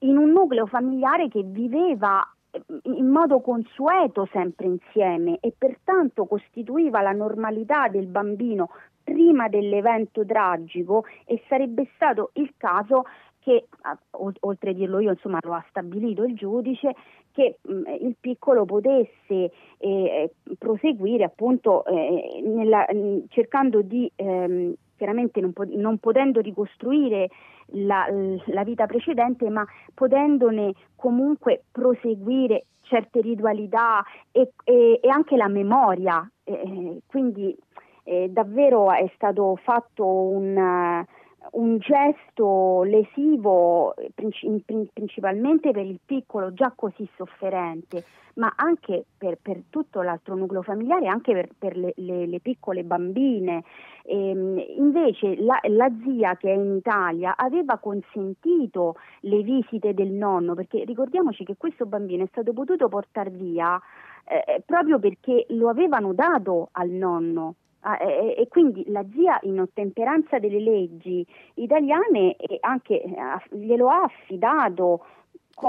in 0.00 0.16
un 0.16 0.30
nucleo 0.30 0.66
familiare 0.66 1.28
che 1.28 1.42
viveva 1.42 2.22
in 2.84 3.08
modo 3.08 3.40
consueto 3.40 4.28
sempre 4.30 4.66
insieme 4.66 5.38
e 5.40 5.54
pertanto 5.56 6.26
costituiva 6.26 7.00
la 7.00 7.12
normalità 7.12 7.88
del 7.88 8.06
bambino 8.06 8.70
prima 9.02 9.48
dell'evento 9.48 10.24
tragico 10.24 11.04
e 11.24 11.42
sarebbe 11.48 11.88
stato 11.94 12.30
il 12.34 12.52
caso 12.56 13.04
che, 13.40 13.66
oltre 14.40 14.70
a 14.70 14.72
dirlo 14.72 15.00
io, 15.00 15.10
insomma 15.10 15.38
lo 15.42 15.54
ha 15.54 15.64
stabilito 15.68 16.22
il 16.22 16.34
giudice, 16.34 16.94
che 17.32 17.58
mh, 17.60 17.82
il 18.00 18.16
piccolo 18.20 18.64
potesse 18.64 19.50
eh, 19.78 20.32
proseguire 20.58 21.24
appunto 21.24 21.84
eh, 21.86 22.40
nella, 22.44 22.86
mh, 22.88 23.24
cercando 23.28 23.82
di 23.82 24.10
ehm, 24.14 24.74
chiaramente 24.96 25.40
non, 25.40 25.52
po- 25.52 25.66
non, 25.68 25.98
potendo 25.98 26.40
ricostruire 26.40 27.28
la, 27.74 28.06
la, 28.46 28.64
vita 28.64 28.86
precedente, 28.86 29.48
ma 29.48 29.64
potendone 29.94 30.72
comunque 30.96 31.64
proseguire 31.70 32.64
certe 32.82 33.20
ritualità 33.20 34.04
e, 34.30 34.52
e, 34.64 35.00
e 35.02 35.08
anche 35.08 35.36
la 35.36 35.48
memoria. 35.48 36.28
Eh, 36.44 37.00
quindi 37.06 37.56
eh, 38.04 38.28
davvero 38.30 38.90
è 38.92 39.10
stato 39.14 39.56
fatto 39.62 40.06
un 40.06 41.04
un 41.52 41.78
gesto 41.78 42.82
lesivo 42.84 43.94
principalmente 44.14 45.70
per 45.72 45.84
il 45.84 46.00
piccolo 46.04 46.52
già 46.52 46.72
così 46.74 47.08
sofferente, 47.16 48.04
ma 48.34 48.52
anche 48.56 49.04
per, 49.18 49.38
per 49.40 49.62
tutto 49.68 50.00
l'altro 50.02 50.34
nucleo 50.34 50.62
familiare, 50.62 51.08
anche 51.08 51.32
per, 51.32 51.48
per 51.58 51.76
le, 51.76 51.92
le, 51.96 52.26
le, 52.26 52.40
piccole 52.40 52.84
bambine. 52.84 53.64
E, 54.04 54.30
ehm, 54.30 54.62
invece 54.78 55.36
la, 55.42 55.58
la, 55.68 55.90
zia 56.04 56.36
che 56.36 56.50
è 56.50 56.56
in 56.56 56.76
Italia 56.76 57.34
aveva 57.36 57.78
consentito 57.78 58.96
le 59.20 59.42
visite 59.42 59.92
del 59.94 60.10
nonno, 60.10 60.54
perché 60.54 60.84
ricordiamoci 60.84 61.44
che 61.44 61.56
questo 61.56 61.86
bambino 61.86 62.24
è 62.24 62.28
stato 62.28 62.52
potuto 62.52 62.88
portare 62.88 63.30
via 63.30 63.80
eh, 64.24 64.62
proprio 64.64 64.98
perché 64.98 65.46
lo 65.50 65.68
avevano 65.68 66.12
dato 66.14 66.68
al 66.72 66.88
nonno 66.88 67.56
Ah, 67.84 67.98
e, 68.00 68.36
e, 68.38 68.46
quindi 68.48 68.84
la 68.88 69.04
zia 69.12 69.40
in 69.42 69.58
ottemperanza 69.58 70.38
delle 70.38 70.60
leggi 70.60 71.26
italiane 71.54 72.36
anche, 72.60 73.02
glielo 73.50 73.88
ha 73.88 74.02
affidato 74.02 75.04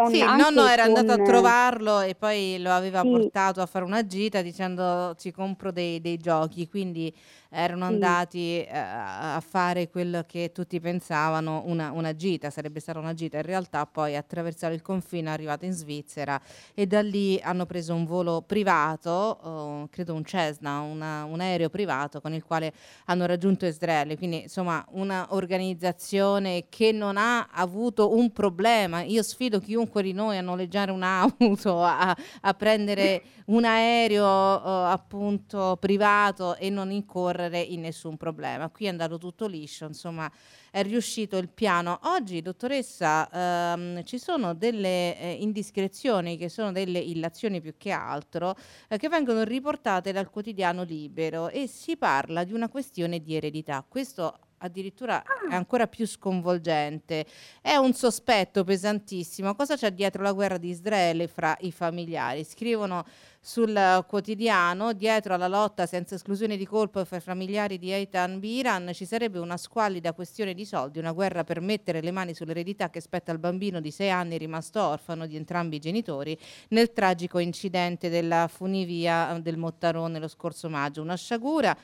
sì, 0.08 0.18
il 0.20 0.36
nonno 0.38 0.68
era 0.68 0.86
con... 0.88 0.96
andato 0.96 1.22
a 1.22 1.24
trovarlo 1.24 2.02
e 2.02 2.16
poi 2.16 2.58
lo 2.60 2.72
aveva 2.72 3.02
sì. 3.02 3.10
portato 3.10 3.62
a 3.62 3.66
fare 3.66 3.86
una 3.86 4.06
gita 4.06 4.42
dicendo 4.42 5.14
ci 5.18 5.32
compro 5.32 5.72
dei, 5.72 6.02
dei 6.02 6.18
giochi, 6.18 6.68
quindi 6.68 7.14
erano 7.54 7.86
sì. 7.88 7.94
andati 7.94 8.64
eh, 8.64 8.68
a 8.72 9.42
fare 9.48 9.90
quello 9.90 10.24
che 10.28 10.52
tutti 10.52 10.80
pensavano 10.80 11.62
una, 11.66 11.92
una, 11.92 12.16
gita, 12.16 12.50
sarebbe 12.50 12.80
stata 12.80 12.98
una 12.98 13.14
gita, 13.14 13.38
in 13.38 13.44
realtà 13.44 13.86
poi 13.86 14.16
attraversare 14.16 14.74
il 14.74 14.82
confine 14.82 15.30
è 15.30 15.34
arrivato 15.34 15.66
in 15.66 15.72
Svizzera 15.72 16.42
e 16.74 16.88
da 16.88 17.02
lì 17.02 17.40
hanno 17.42 17.66
preso 17.66 17.94
un 17.94 18.06
volo 18.06 18.42
privato, 18.42 19.10
oh, 19.10 19.88
credo 19.90 20.16
un 20.16 20.26
Cessna, 20.26 20.80
una, 20.80 21.26
un 21.26 21.40
aereo 21.40 21.70
privato 21.70 22.20
con 22.22 22.34
il 22.34 22.44
quale 22.44 22.74
hanno 23.06 23.28
raggiunto 23.28 23.66
Israele, 23.68 24.18
quindi 24.18 24.44
insomma 24.44 24.84
un'organizzazione 24.90 26.66
che 26.70 26.92
non 26.92 27.18
ha 27.18 27.50
avuto 27.52 28.16
un 28.16 28.32
problema, 28.32 29.04
io 29.04 29.22
sfido 29.22 29.60
chiunque 29.60 30.02
di 30.02 30.14
noi 30.14 30.38
a 30.38 30.42
noleggiare 30.42 30.92
un'auto, 30.92 31.84
a, 31.84 32.16
a 32.42 32.54
prendere 32.56 33.22
un 33.46 33.64
aereo 33.64 34.26
uh, 34.26 34.92
appunto 34.92 35.78
privato 35.80 36.56
e 36.56 36.70
non 36.70 36.92
incorrere 36.92 37.43
in 37.52 37.82
nessun 37.82 38.18
problema. 38.18 38.70
Qui 38.70 38.86
è 38.86 38.90
andato 38.90 39.18
tutto 39.18 39.48
liscio, 39.48 39.86
insomma 39.86 40.32
è 40.72 40.84
riuscito 40.84 41.38
il 41.38 41.50
piano. 41.50 42.00
Oggi, 42.04 42.42
dottoressa, 42.42 43.30
ehm, 43.30 44.04
ci 44.04 44.18
sono 44.18 44.54
delle 44.54 45.18
eh, 45.20 45.38
indiscrezioni 45.40 46.38
che 46.38 46.50
sono 46.50 46.72
delle 46.72 47.00
illazioni 47.00 47.62
più 47.62 47.76
che 47.78 47.92
altro 47.92 48.56
eh, 48.88 48.98
che 48.98 49.10
vengono 49.10 49.44
riportate 49.44 50.12
dal 50.12 50.30
quotidiano 50.30 50.84
Libero 50.84 51.50
e 51.50 51.68
si 51.68 51.98
parla 51.98 52.44
di 52.44 52.54
una 52.54 52.70
questione 52.70 53.20
di 53.20 53.36
eredità. 53.36 53.86
Questo 53.88 54.38
addirittura 54.64 55.22
è 55.22 55.54
ah. 55.54 55.56
ancora 55.56 55.88
più 55.88 56.08
sconvolgente. 56.08 57.26
È 57.62 57.76
un 57.76 57.94
sospetto 57.94 58.64
pesantissimo. 58.64 59.56
Cosa 59.56 59.76
c'è 59.76 59.92
dietro 59.92 60.24
la 60.24 60.32
guerra 60.32 60.58
di 60.58 60.70
Israele 60.70 61.28
fra 61.28 61.56
i 61.60 61.72
familiari? 61.72 62.44
Scrivono 62.44 63.06
sul 63.46 64.06
quotidiano, 64.08 64.94
dietro 64.94 65.34
alla 65.34 65.50
lotta 65.50 65.86
senza 65.86 66.16
esclusione 66.16 66.56
di 66.56 66.66
colpo 66.66 67.04
fra 67.04 67.18
i 67.18 67.20
familiari 67.20 67.78
di 67.78 67.92
Eitan 67.92 68.40
Biran 68.40 68.92
ci 68.94 69.04
sarebbe 69.04 69.38
una 69.38 69.58
squallida 69.58 70.14
questione 70.14 70.54
di 70.54 70.64
soldi, 70.64 70.98
una 70.98 71.12
guerra 71.12 71.44
per 71.44 71.60
mettere 71.60 72.02
le 72.02 72.12
mani 72.12 72.34
sull'eredità 72.34 72.90
che 72.90 73.02
spetta 73.02 73.34
al 73.34 73.40
bambino 73.40 73.82
di 73.82 73.92
sei 73.92 74.10
anni 74.10 74.38
rimasto 74.38 74.82
orfano 74.82 75.28
di 75.28 75.36
entrambi 75.36 75.76
i 75.76 75.80
genitori 75.80 76.38
nel 76.70 76.94
tragico 76.94 77.40
incidente 77.40 78.08
della 78.08 78.48
funivia 78.48 79.38
del 79.42 79.58
Mottarone 79.58 80.20
lo 80.20 80.30
scorso 80.30 80.70
maggio. 80.70 81.02
Una 81.02 81.16
sciagura 81.16 81.78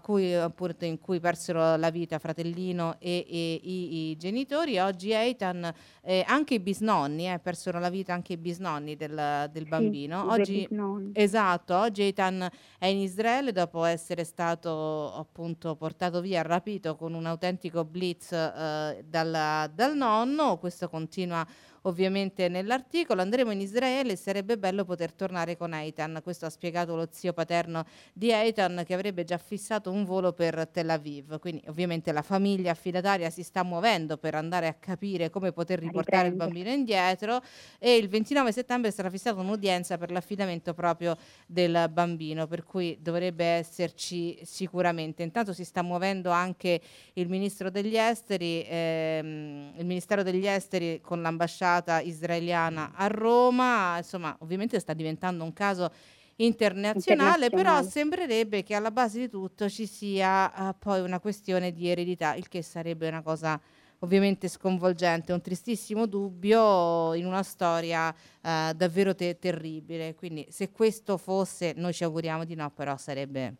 cui, 0.00 0.34
appunto, 0.34 0.84
in 0.84 0.98
cui 0.98 1.20
persero 1.20 1.76
la 1.76 1.90
vita 1.90 2.18
fratellino 2.18 2.96
e, 2.98 3.26
e 3.28 3.60
i, 3.62 4.10
i, 4.10 4.16
genitori. 4.16 4.78
Oggi 4.78 5.12
Eitan, 5.12 5.72
eh, 6.02 6.24
anche 6.26 6.54
i 6.54 6.60
bisnonni, 6.60 7.32
eh, 7.32 7.38
persero 7.38 7.78
la 7.78 7.90
vita 7.90 8.12
anche 8.12 8.34
i 8.34 8.36
bisnonni 8.36 8.96
del, 8.96 9.48
del 9.52 9.66
bambino. 9.66 10.22
Sì, 10.22 10.40
oggi, 10.40 10.68
esatto, 11.12 11.74
oggi 11.76 12.02
Eitan 12.02 12.48
è 12.78 12.86
in 12.86 12.98
Israele 12.98 13.52
dopo 13.52 13.84
essere 13.84 14.24
stato 14.24 15.12
appunto 15.14 15.74
portato 15.76 16.20
via, 16.20 16.42
rapito 16.42 16.96
con 16.96 17.14
un 17.14 17.26
autentico 17.26 17.84
blitz 17.84 18.32
eh, 18.32 19.04
dal, 19.06 19.70
dal 19.72 19.96
nonno. 19.96 20.58
Questo 20.58 20.88
continua 20.88 21.46
ovviamente 21.86 22.48
nell'articolo. 22.48 23.22
Andremo 23.22 23.50
in 23.50 23.60
Israele 23.60 24.12
e 24.12 24.16
sarebbe 24.16 24.58
bello 24.58 24.84
poter 24.84 25.12
tornare 25.12 25.56
con 25.56 25.72
Eitan. 25.72 26.20
Questo 26.22 26.46
ha 26.46 26.50
spiegato 26.50 26.94
lo 26.94 27.08
zio 27.10 27.32
paterno 27.32 27.84
di 28.12 28.30
Eitan 28.30 28.82
che 28.86 28.94
avrebbe 28.94 29.24
già 29.24 29.38
fissato 29.38 29.90
un 29.90 30.04
volo 30.04 30.32
per 30.32 30.68
Tel 30.68 30.90
Aviv. 30.90 31.38
Quindi 31.38 31.62
ovviamente 31.68 32.12
la 32.12 32.22
famiglia 32.22 32.72
affidataria 32.72 33.30
si 33.30 33.42
sta 33.42 33.62
muovendo 33.62 34.16
per 34.18 34.34
andare 34.34 34.66
a 34.66 34.74
capire 34.74 35.30
come 35.30 35.52
poter 35.52 35.78
riportare 35.78 36.28
il 36.28 36.34
bambino 36.34 36.70
indietro 36.70 37.42
e 37.78 37.96
il 37.96 38.08
29 38.08 38.52
settembre 38.52 38.90
sarà 38.90 39.10
fissata 39.10 39.40
un'udienza 39.40 39.96
per 39.96 40.10
l'affidamento 40.10 40.74
proprio 40.74 41.16
del 41.46 41.88
bambino, 41.92 42.46
per 42.46 42.64
cui 42.64 42.98
dovrebbe 43.00 43.44
esserci 43.44 44.38
sicuramente. 44.42 45.22
Intanto 45.22 45.52
si 45.52 45.64
sta 45.64 45.82
muovendo 45.82 46.30
anche 46.30 46.80
il 47.14 47.28
ministro 47.28 47.70
degli 47.70 47.96
esteri, 47.96 48.64
ehm, 48.66 49.74
il 49.76 49.86
Ministero 49.86 50.22
degli 50.22 50.46
esteri 50.46 51.00
con 51.00 51.22
l'ambasciata 51.22 51.75
israeliana 52.02 52.92
a 52.94 53.06
Roma, 53.06 53.98
insomma 53.98 54.36
ovviamente 54.40 54.78
sta 54.80 54.92
diventando 54.92 55.44
un 55.44 55.52
caso 55.52 55.90
internazionale, 56.36 57.50
però 57.50 57.82
sembrerebbe 57.82 58.62
che 58.62 58.74
alla 58.74 58.90
base 58.90 59.20
di 59.20 59.28
tutto 59.28 59.68
ci 59.68 59.86
sia 59.86 60.52
uh, 60.54 60.74
poi 60.78 61.00
una 61.00 61.20
questione 61.20 61.72
di 61.72 61.88
eredità, 61.88 62.34
il 62.34 62.48
che 62.48 62.62
sarebbe 62.62 63.08
una 63.08 63.22
cosa 63.22 63.60
ovviamente 64.00 64.48
sconvolgente, 64.48 65.32
un 65.32 65.40
tristissimo 65.40 66.06
dubbio 66.06 67.14
in 67.14 67.26
una 67.26 67.42
storia 67.42 68.08
uh, 68.08 68.72
davvero 68.74 69.14
te- 69.14 69.38
terribile. 69.38 70.14
Quindi 70.14 70.46
se 70.50 70.70
questo 70.70 71.16
fosse, 71.16 71.72
noi 71.76 71.92
ci 71.92 72.04
auguriamo 72.04 72.44
di 72.44 72.54
no, 72.54 72.70
però 72.70 72.96
sarebbe 72.96 73.54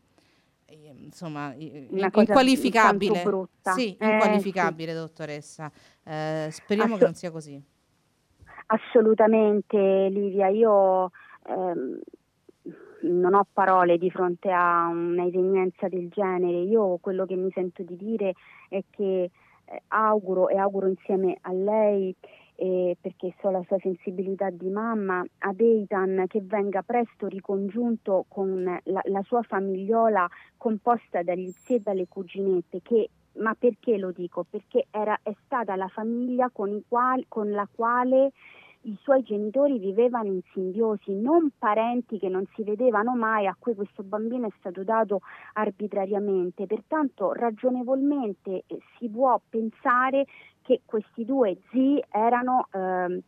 ehm, 0.66 1.04
insomma 1.04 1.54
Una 1.88 2.10
inqualificabile. 2.12 3.22
Sì, 3.62 3.96
eh, 3.96 4.10
inqualificabile, 4.10 4.92
sì. 4.92 4.98
dottoressa. 4.98 5.72
Eh, 6.04 6.48
speriamo 6.52 6.92
Ass- 6.92 6.98
che 6.98 7.04
non 7.04 7.14
sia 7.14 7.30
così. 7.30 7.62
Assolutamente, 8.66 10.08
Livia. 10.10 10.48
Io 10.48 11.10
ehm, 11.46 12.00
non 13.02 13.34
ho 13.34 13.46
parole 13.52 13.96
di 13.96 14.10
fronte 14.10 14.50
a 14.50 14.88
un'evenienza 14.88 15.88
del 15.88 16.08
genere. 16.08 16.62
Io 16.62 16.98
quello 16.98 17.26
che 17.26 17.36
mi 17.36 17.50
sento 17.52 17.82
di 17.84 17.96
dire 17.96 18.32
è 18.68 18.82
che 18.90 19.30
eh, 19.64 19.82
auguro 19.88 20.48
e 20.48 20.56
auguro 20.56 20.88
insieme 20.88 21.36
a 21.42 21.52
lei 21.52 22.14
eh, 22.56 22.96
perché 23.00 23.34
so 23.40 23.50
la 23.50 23.62
sua 23.66 23.78
sensibilità 23.78 24.50
di 24.50 24.68
mamma, 24.68 25.24
ad 25.38 25.60
Eitan 25.60 26.24
che 26.26 26.40
venga 26.42 26.82
presto 26.82 27.26
ricongiunto 27.26 28.24
con 28.28 28.64
la, 28.64 29.00
la 29.04 29.22
sua 29.22 29.42
famigliola 29.42 30.28
composta 30.56 31.22
dagli 31.22 31.50
zii 31.50 31.76
e 31.76 31.80
dalle 31.80 32.06
cuginette 32.08 32.80
che 32.82 33.10
ma 33.38 33.54
perché 33.54 33.98
lo 33.98 34.12
dico? 34.12 34.44
Perché 34.48 34.86
era, 34.90 35.18
è 35.22 35.34
stata 35.44 35.76
la 35.76 35.88
famiglia 35.88 36.50
con, 36.52 36.82
quali, 36.88 37.24
con 37.28 37.50
la 37.50 37.68
quale 37.72 38.32
i 38.82 38.96
suoi 39.02 39.22
genitori 39.22 39.78
vivevano 39.78 40.28
in 40.28 40.40
simbiosi, 40.52 41.12
non 41.12 41.50
parenti 41.58 42.18
che 42.18 42.28
non 42.28 42.46
si 42.54 42.62
vedevano 42.62 43.16
mai, 43.16 43.46
a 43.46 43.56
cui 43.58 43.74
questo 43.74 44.02
bambino 44.02 44.46
è 44.46 44.52
stato 44.58 44.84
dato 44.84 45.20
arbitrariamente. 45.54 46.66
Pertanto 46.66 47.32
ragionevolmente 47.32 48.62
eh, 48.66 48.78
si 48.98 49.08
può 49.08 49.40
pensare 49.48 50.26
che 50.62 50.82
questi 50.84 51.24
due 51.24 51.58
zii 51.70 52.04
erano 52.10 52.68
eh, 52.72 53.22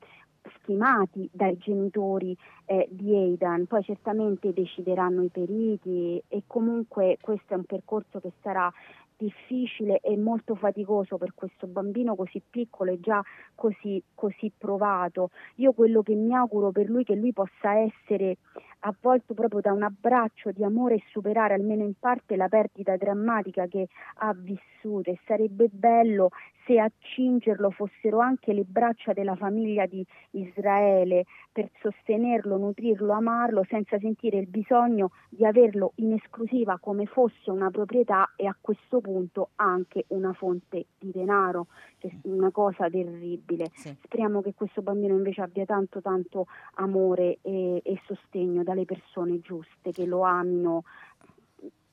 stimati 0.60 1.28
dai 1.32 1.56
genitori 1.56 2.36
eh, 2.64 2.86
di 2.90 3.14
Aidan, 3.14 3.66
poi 3.66 3.82
certamente 3.82 4.52
decideranno 4.52 5.22
i 5.22 5.28
periti 5.28 6.22
e 6.28 6.42
comunque 6.46 7.18
questo 7.20 7.54
è 7.54 7.56
un 7.56 7.64
percorso 7.64 8.20
che 8.20 8.32
sarà 8.42 8.72
difficile 9.18 9.98
e 10.00 10.16
molto 10.16 10.54
faticoso 10.54 11.18
per 11.18 11.32
questo 11.34 11.66
bambino 11.66 12.14
così 12.14 12.40
piccolo 12.48 12.92
e 12.92 13.00
già 13.00 13.20
così, 13.54 14.02
così 14.14 14.50
provato. 14.56 15.30
Io 15.56 15.72
quello 15.72 16.02
che 16.02 16.14
mi 16.14 16.32
auguro 16.34 16.70
per 16.70 16.88
lui 16.88 17.02
è 17.02 17.04
che 17.04 17.16
lui 17.16 17.32
possa 17.32 17.74
essere 17.74 18.38
avvolto 18.80 19.34
proprio 19.34 19.60
da 19.60 19.72
un 19.72 19.82
abbraccio 19.82 20.50
di 20.52 20.62
amore 20.64 20.96
e 20.96 21.02
superare 21.10 21.54
almeno 21.54 21.82
in 21.82 21.94
parte 21.98 22.36
la 22.36 22.48
perdita 22.48 22.96
drammatica 22.96 23.66
che 23.66 23.88
ha 24.16 24.34
vissuto 24.34 25.10
e 25.10 25.18
sarebbe 25.26 25.68
bello 25.70 26.30
se 26.68 26.78
a 26.78 26.90
cingerlo 26.98 27.70
fossero 27.70 28.18
anche 28.18 28.52
le 28.52 28.64
braccia 28.64 29.14
della 29.14 29.34
famiglia 29.34 29.86
di 29.86 30.04
Israele 30.32 31.24
per 31.50 31.70
sostenerlo, 31.80 32.58
nutrirlo, 32.58 33.12
amarlo 33.14 33.64
senza 33.68 33.98
sentire 33.98 34.36
il 34.36 34.46
bisogno 34.46 35.12
di 35.30 35.46
averlo 35.46 35.92
in 35.96 36.12
esclusiva 36.12 36.78
come 36.78 37.06
fosse 37.06 37.50
una 37.50 37.70
proprietà 37.70 38.34
e 38.36 38.46
a 38.46 38.54
questo 38.60 39.00
punto 39.00 39.50
anche 39.56 40.04
una 40.08 40.34
fonte 40.34 40.86
di 40.98 41.10
denaro, 41.10 41.68
che 41.96 42.08
è 42.08 42.12
una 42.24 42.50
cosa 42.50 42.88
terribile. 42.90 43.70
Sì. 43.72 43.96
Speriamo 44.02 44.42
che 44.42 44.52
questo 44.54 44.82
bambino 44.82 45.14
invece 45.14 45.40
abbia 45.40 45.64
tanto 45.64 46.02
tanto 46.02 46.46
amore 46.74 47.38
e, 47.40 47.80
e 47.82 48.00
sostegno 48.06 48.62
dalle 48.68 48.84
persone 48.84 49.40
giuste 49.40 49.92
che 49.92 50.04
lo 50.04 50.24
amino 50.24 50.84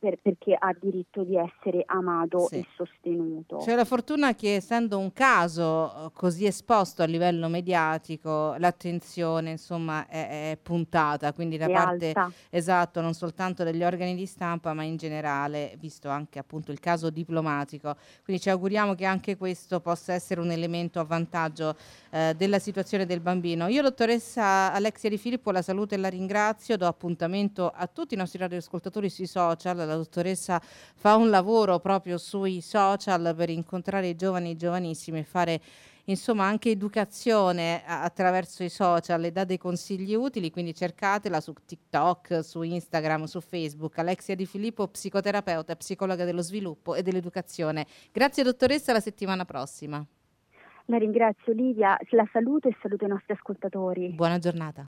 per, 0.06 0.20
perché 0.22 0.56
ha 0.58 0.76
diritto 0.80 1.24
di 1.24 1.36
essere 1.36 1.82
amato 1.88 2.46
sì. 2.48 2.58
e 2.58 2.66
sostenuto. 2.76 3.58
C'è 3.58 3.74
la 3.74 3.86
fortuna 3.86 4.36
che 4.36 4.56
essendo 4.56 5.00
un 5.00 5.12
caso 5.14 6.06
eh, 6.06 6.12
così 6.14 6.46
esposto 6.46 7.02
a 7.02 7.06
livello 7.06 7.48
mediatico, 7.48 8.56
l'attenzione 8.60 9.52
insomma 9.52 10.08
è, 10.08 10.52
è 10.52 10.58
puntata, 10.62 11.34
quindi 11.34 11.58
da 11.58 11.66
è 11.66 11.72
parte 11.72 12.08
alta. 12.14 12.32
esatto, 12.52 13.02
non 13.02 13.14
soltanto 13.14 13.64
degli 13.64 13.84
organi 13.84 14.14
di 14.14 14.28
stampa, 14.28 14.74
ma 14.74 14.84
in 14.84 14.98
generale, 14.98 15.76
visto 15.80 16.10
anche 16.10 16.38
appunto 16.38 16.72
il 16.72 16.80
caso 16.80 17.10
diplomatico. 17.10 17.96
Quindi 18.24 18.44
ci 18.44 18.52
auguriamo 18.52 18.94
che 18.94 19.06
anche 19.06 19.38
questo 19.38 19.80
possa 19.80 20.14
essere 20.14 20.40
un 20.40 20.52
elemento 20.52 21.00
a 21.00 21.04
vantaggio 21.04 21.76
eh, 22.12 22.36
della 22.38 22.60
situazione 22.60 23.08
del 23.08 23.22
bambino. 23.22 23.68
Io, 23.68 23.82
dottoressa 23.82 24.72
Alexia 24.72 25.10
Di 25.10 25.18
Filippo, 25.18 25.50
la 25.50 25.64
saluto 25.64 25.96
e 25.96 25.98
la 25.98 26.10
ringrazio, 26.10 26.78
do 26.78 26.86
appuntamento 26.86 27.72
a 27.74 27.88
tutti 27.88 28.14
i 28.14 28.18
nostri 28.18 28.38
radioascoltatori 28.38 29.10
sui 29.10 29.26
social 29.26 29.95
la 29.96 30.02
dottoressa 30.04 30.62
fa 30.62 31.16
un 31.16 31.30
lavoro 31.30 31.80
proprio 31.80 32.18
sui 32.18 32.62
social 32.62 33.34
per 33.36 33.50
incontrare 33.50 34.10
i 34.10 34.16
giovani 34.16 34.52
e 34.52 34.56
giovanissimi 34.56 35.20
e 35.20 35.24
fare 35.24 35.62
insomma 36.06 36.46
anche 36.46 36.70
educazione 36.70 37.84
attraverso 37.86 38.64
i 38.64 38.70
social 38.70 39.24
e 39.24 39.32
dà 39.32 39.44
dei 39.44 39.58
consigli 39.58 40.14
utili, 40.14 40.52
quindi 40.52 40.74
cercatela 40.74 41.40
su 41.42 41.54
TikTok, 41.66 42.44
su 42.44 42.62
Instagram, 42.62 43.24
su 43.24 43.42
Facebook. 43.42 43.98
Alexia 43.98 44.36
Di 44.36 44.46
Filippo, 44.46 44.88
psicoterapeuta, 44.88 45.76
psicologa 45.76 46.26
dello 46.26 46.42
sviluppo 46.42 46.96
e 46.96 47.02
dell'educazione. 47.02 47.86
Grazie 48.12 48.44
dottoressa, 48.44 48.94
la 48.94 49.00
settimana 49.00 49.46
prossima. 49.46 50.06
La 50.88 50.98
ringrazio 50.98 51.54
Livia, 51.54 51.98
la 52.12 52.30
saluto 52.32 52.68
e 52.68 52.76
saluto 52.80 53.06
i 53.06 53.08
nostri 53.08 53.34
ascoltatori. 53.34 54.10
Buona 54.10 54.38
giornata. 54.38 54.84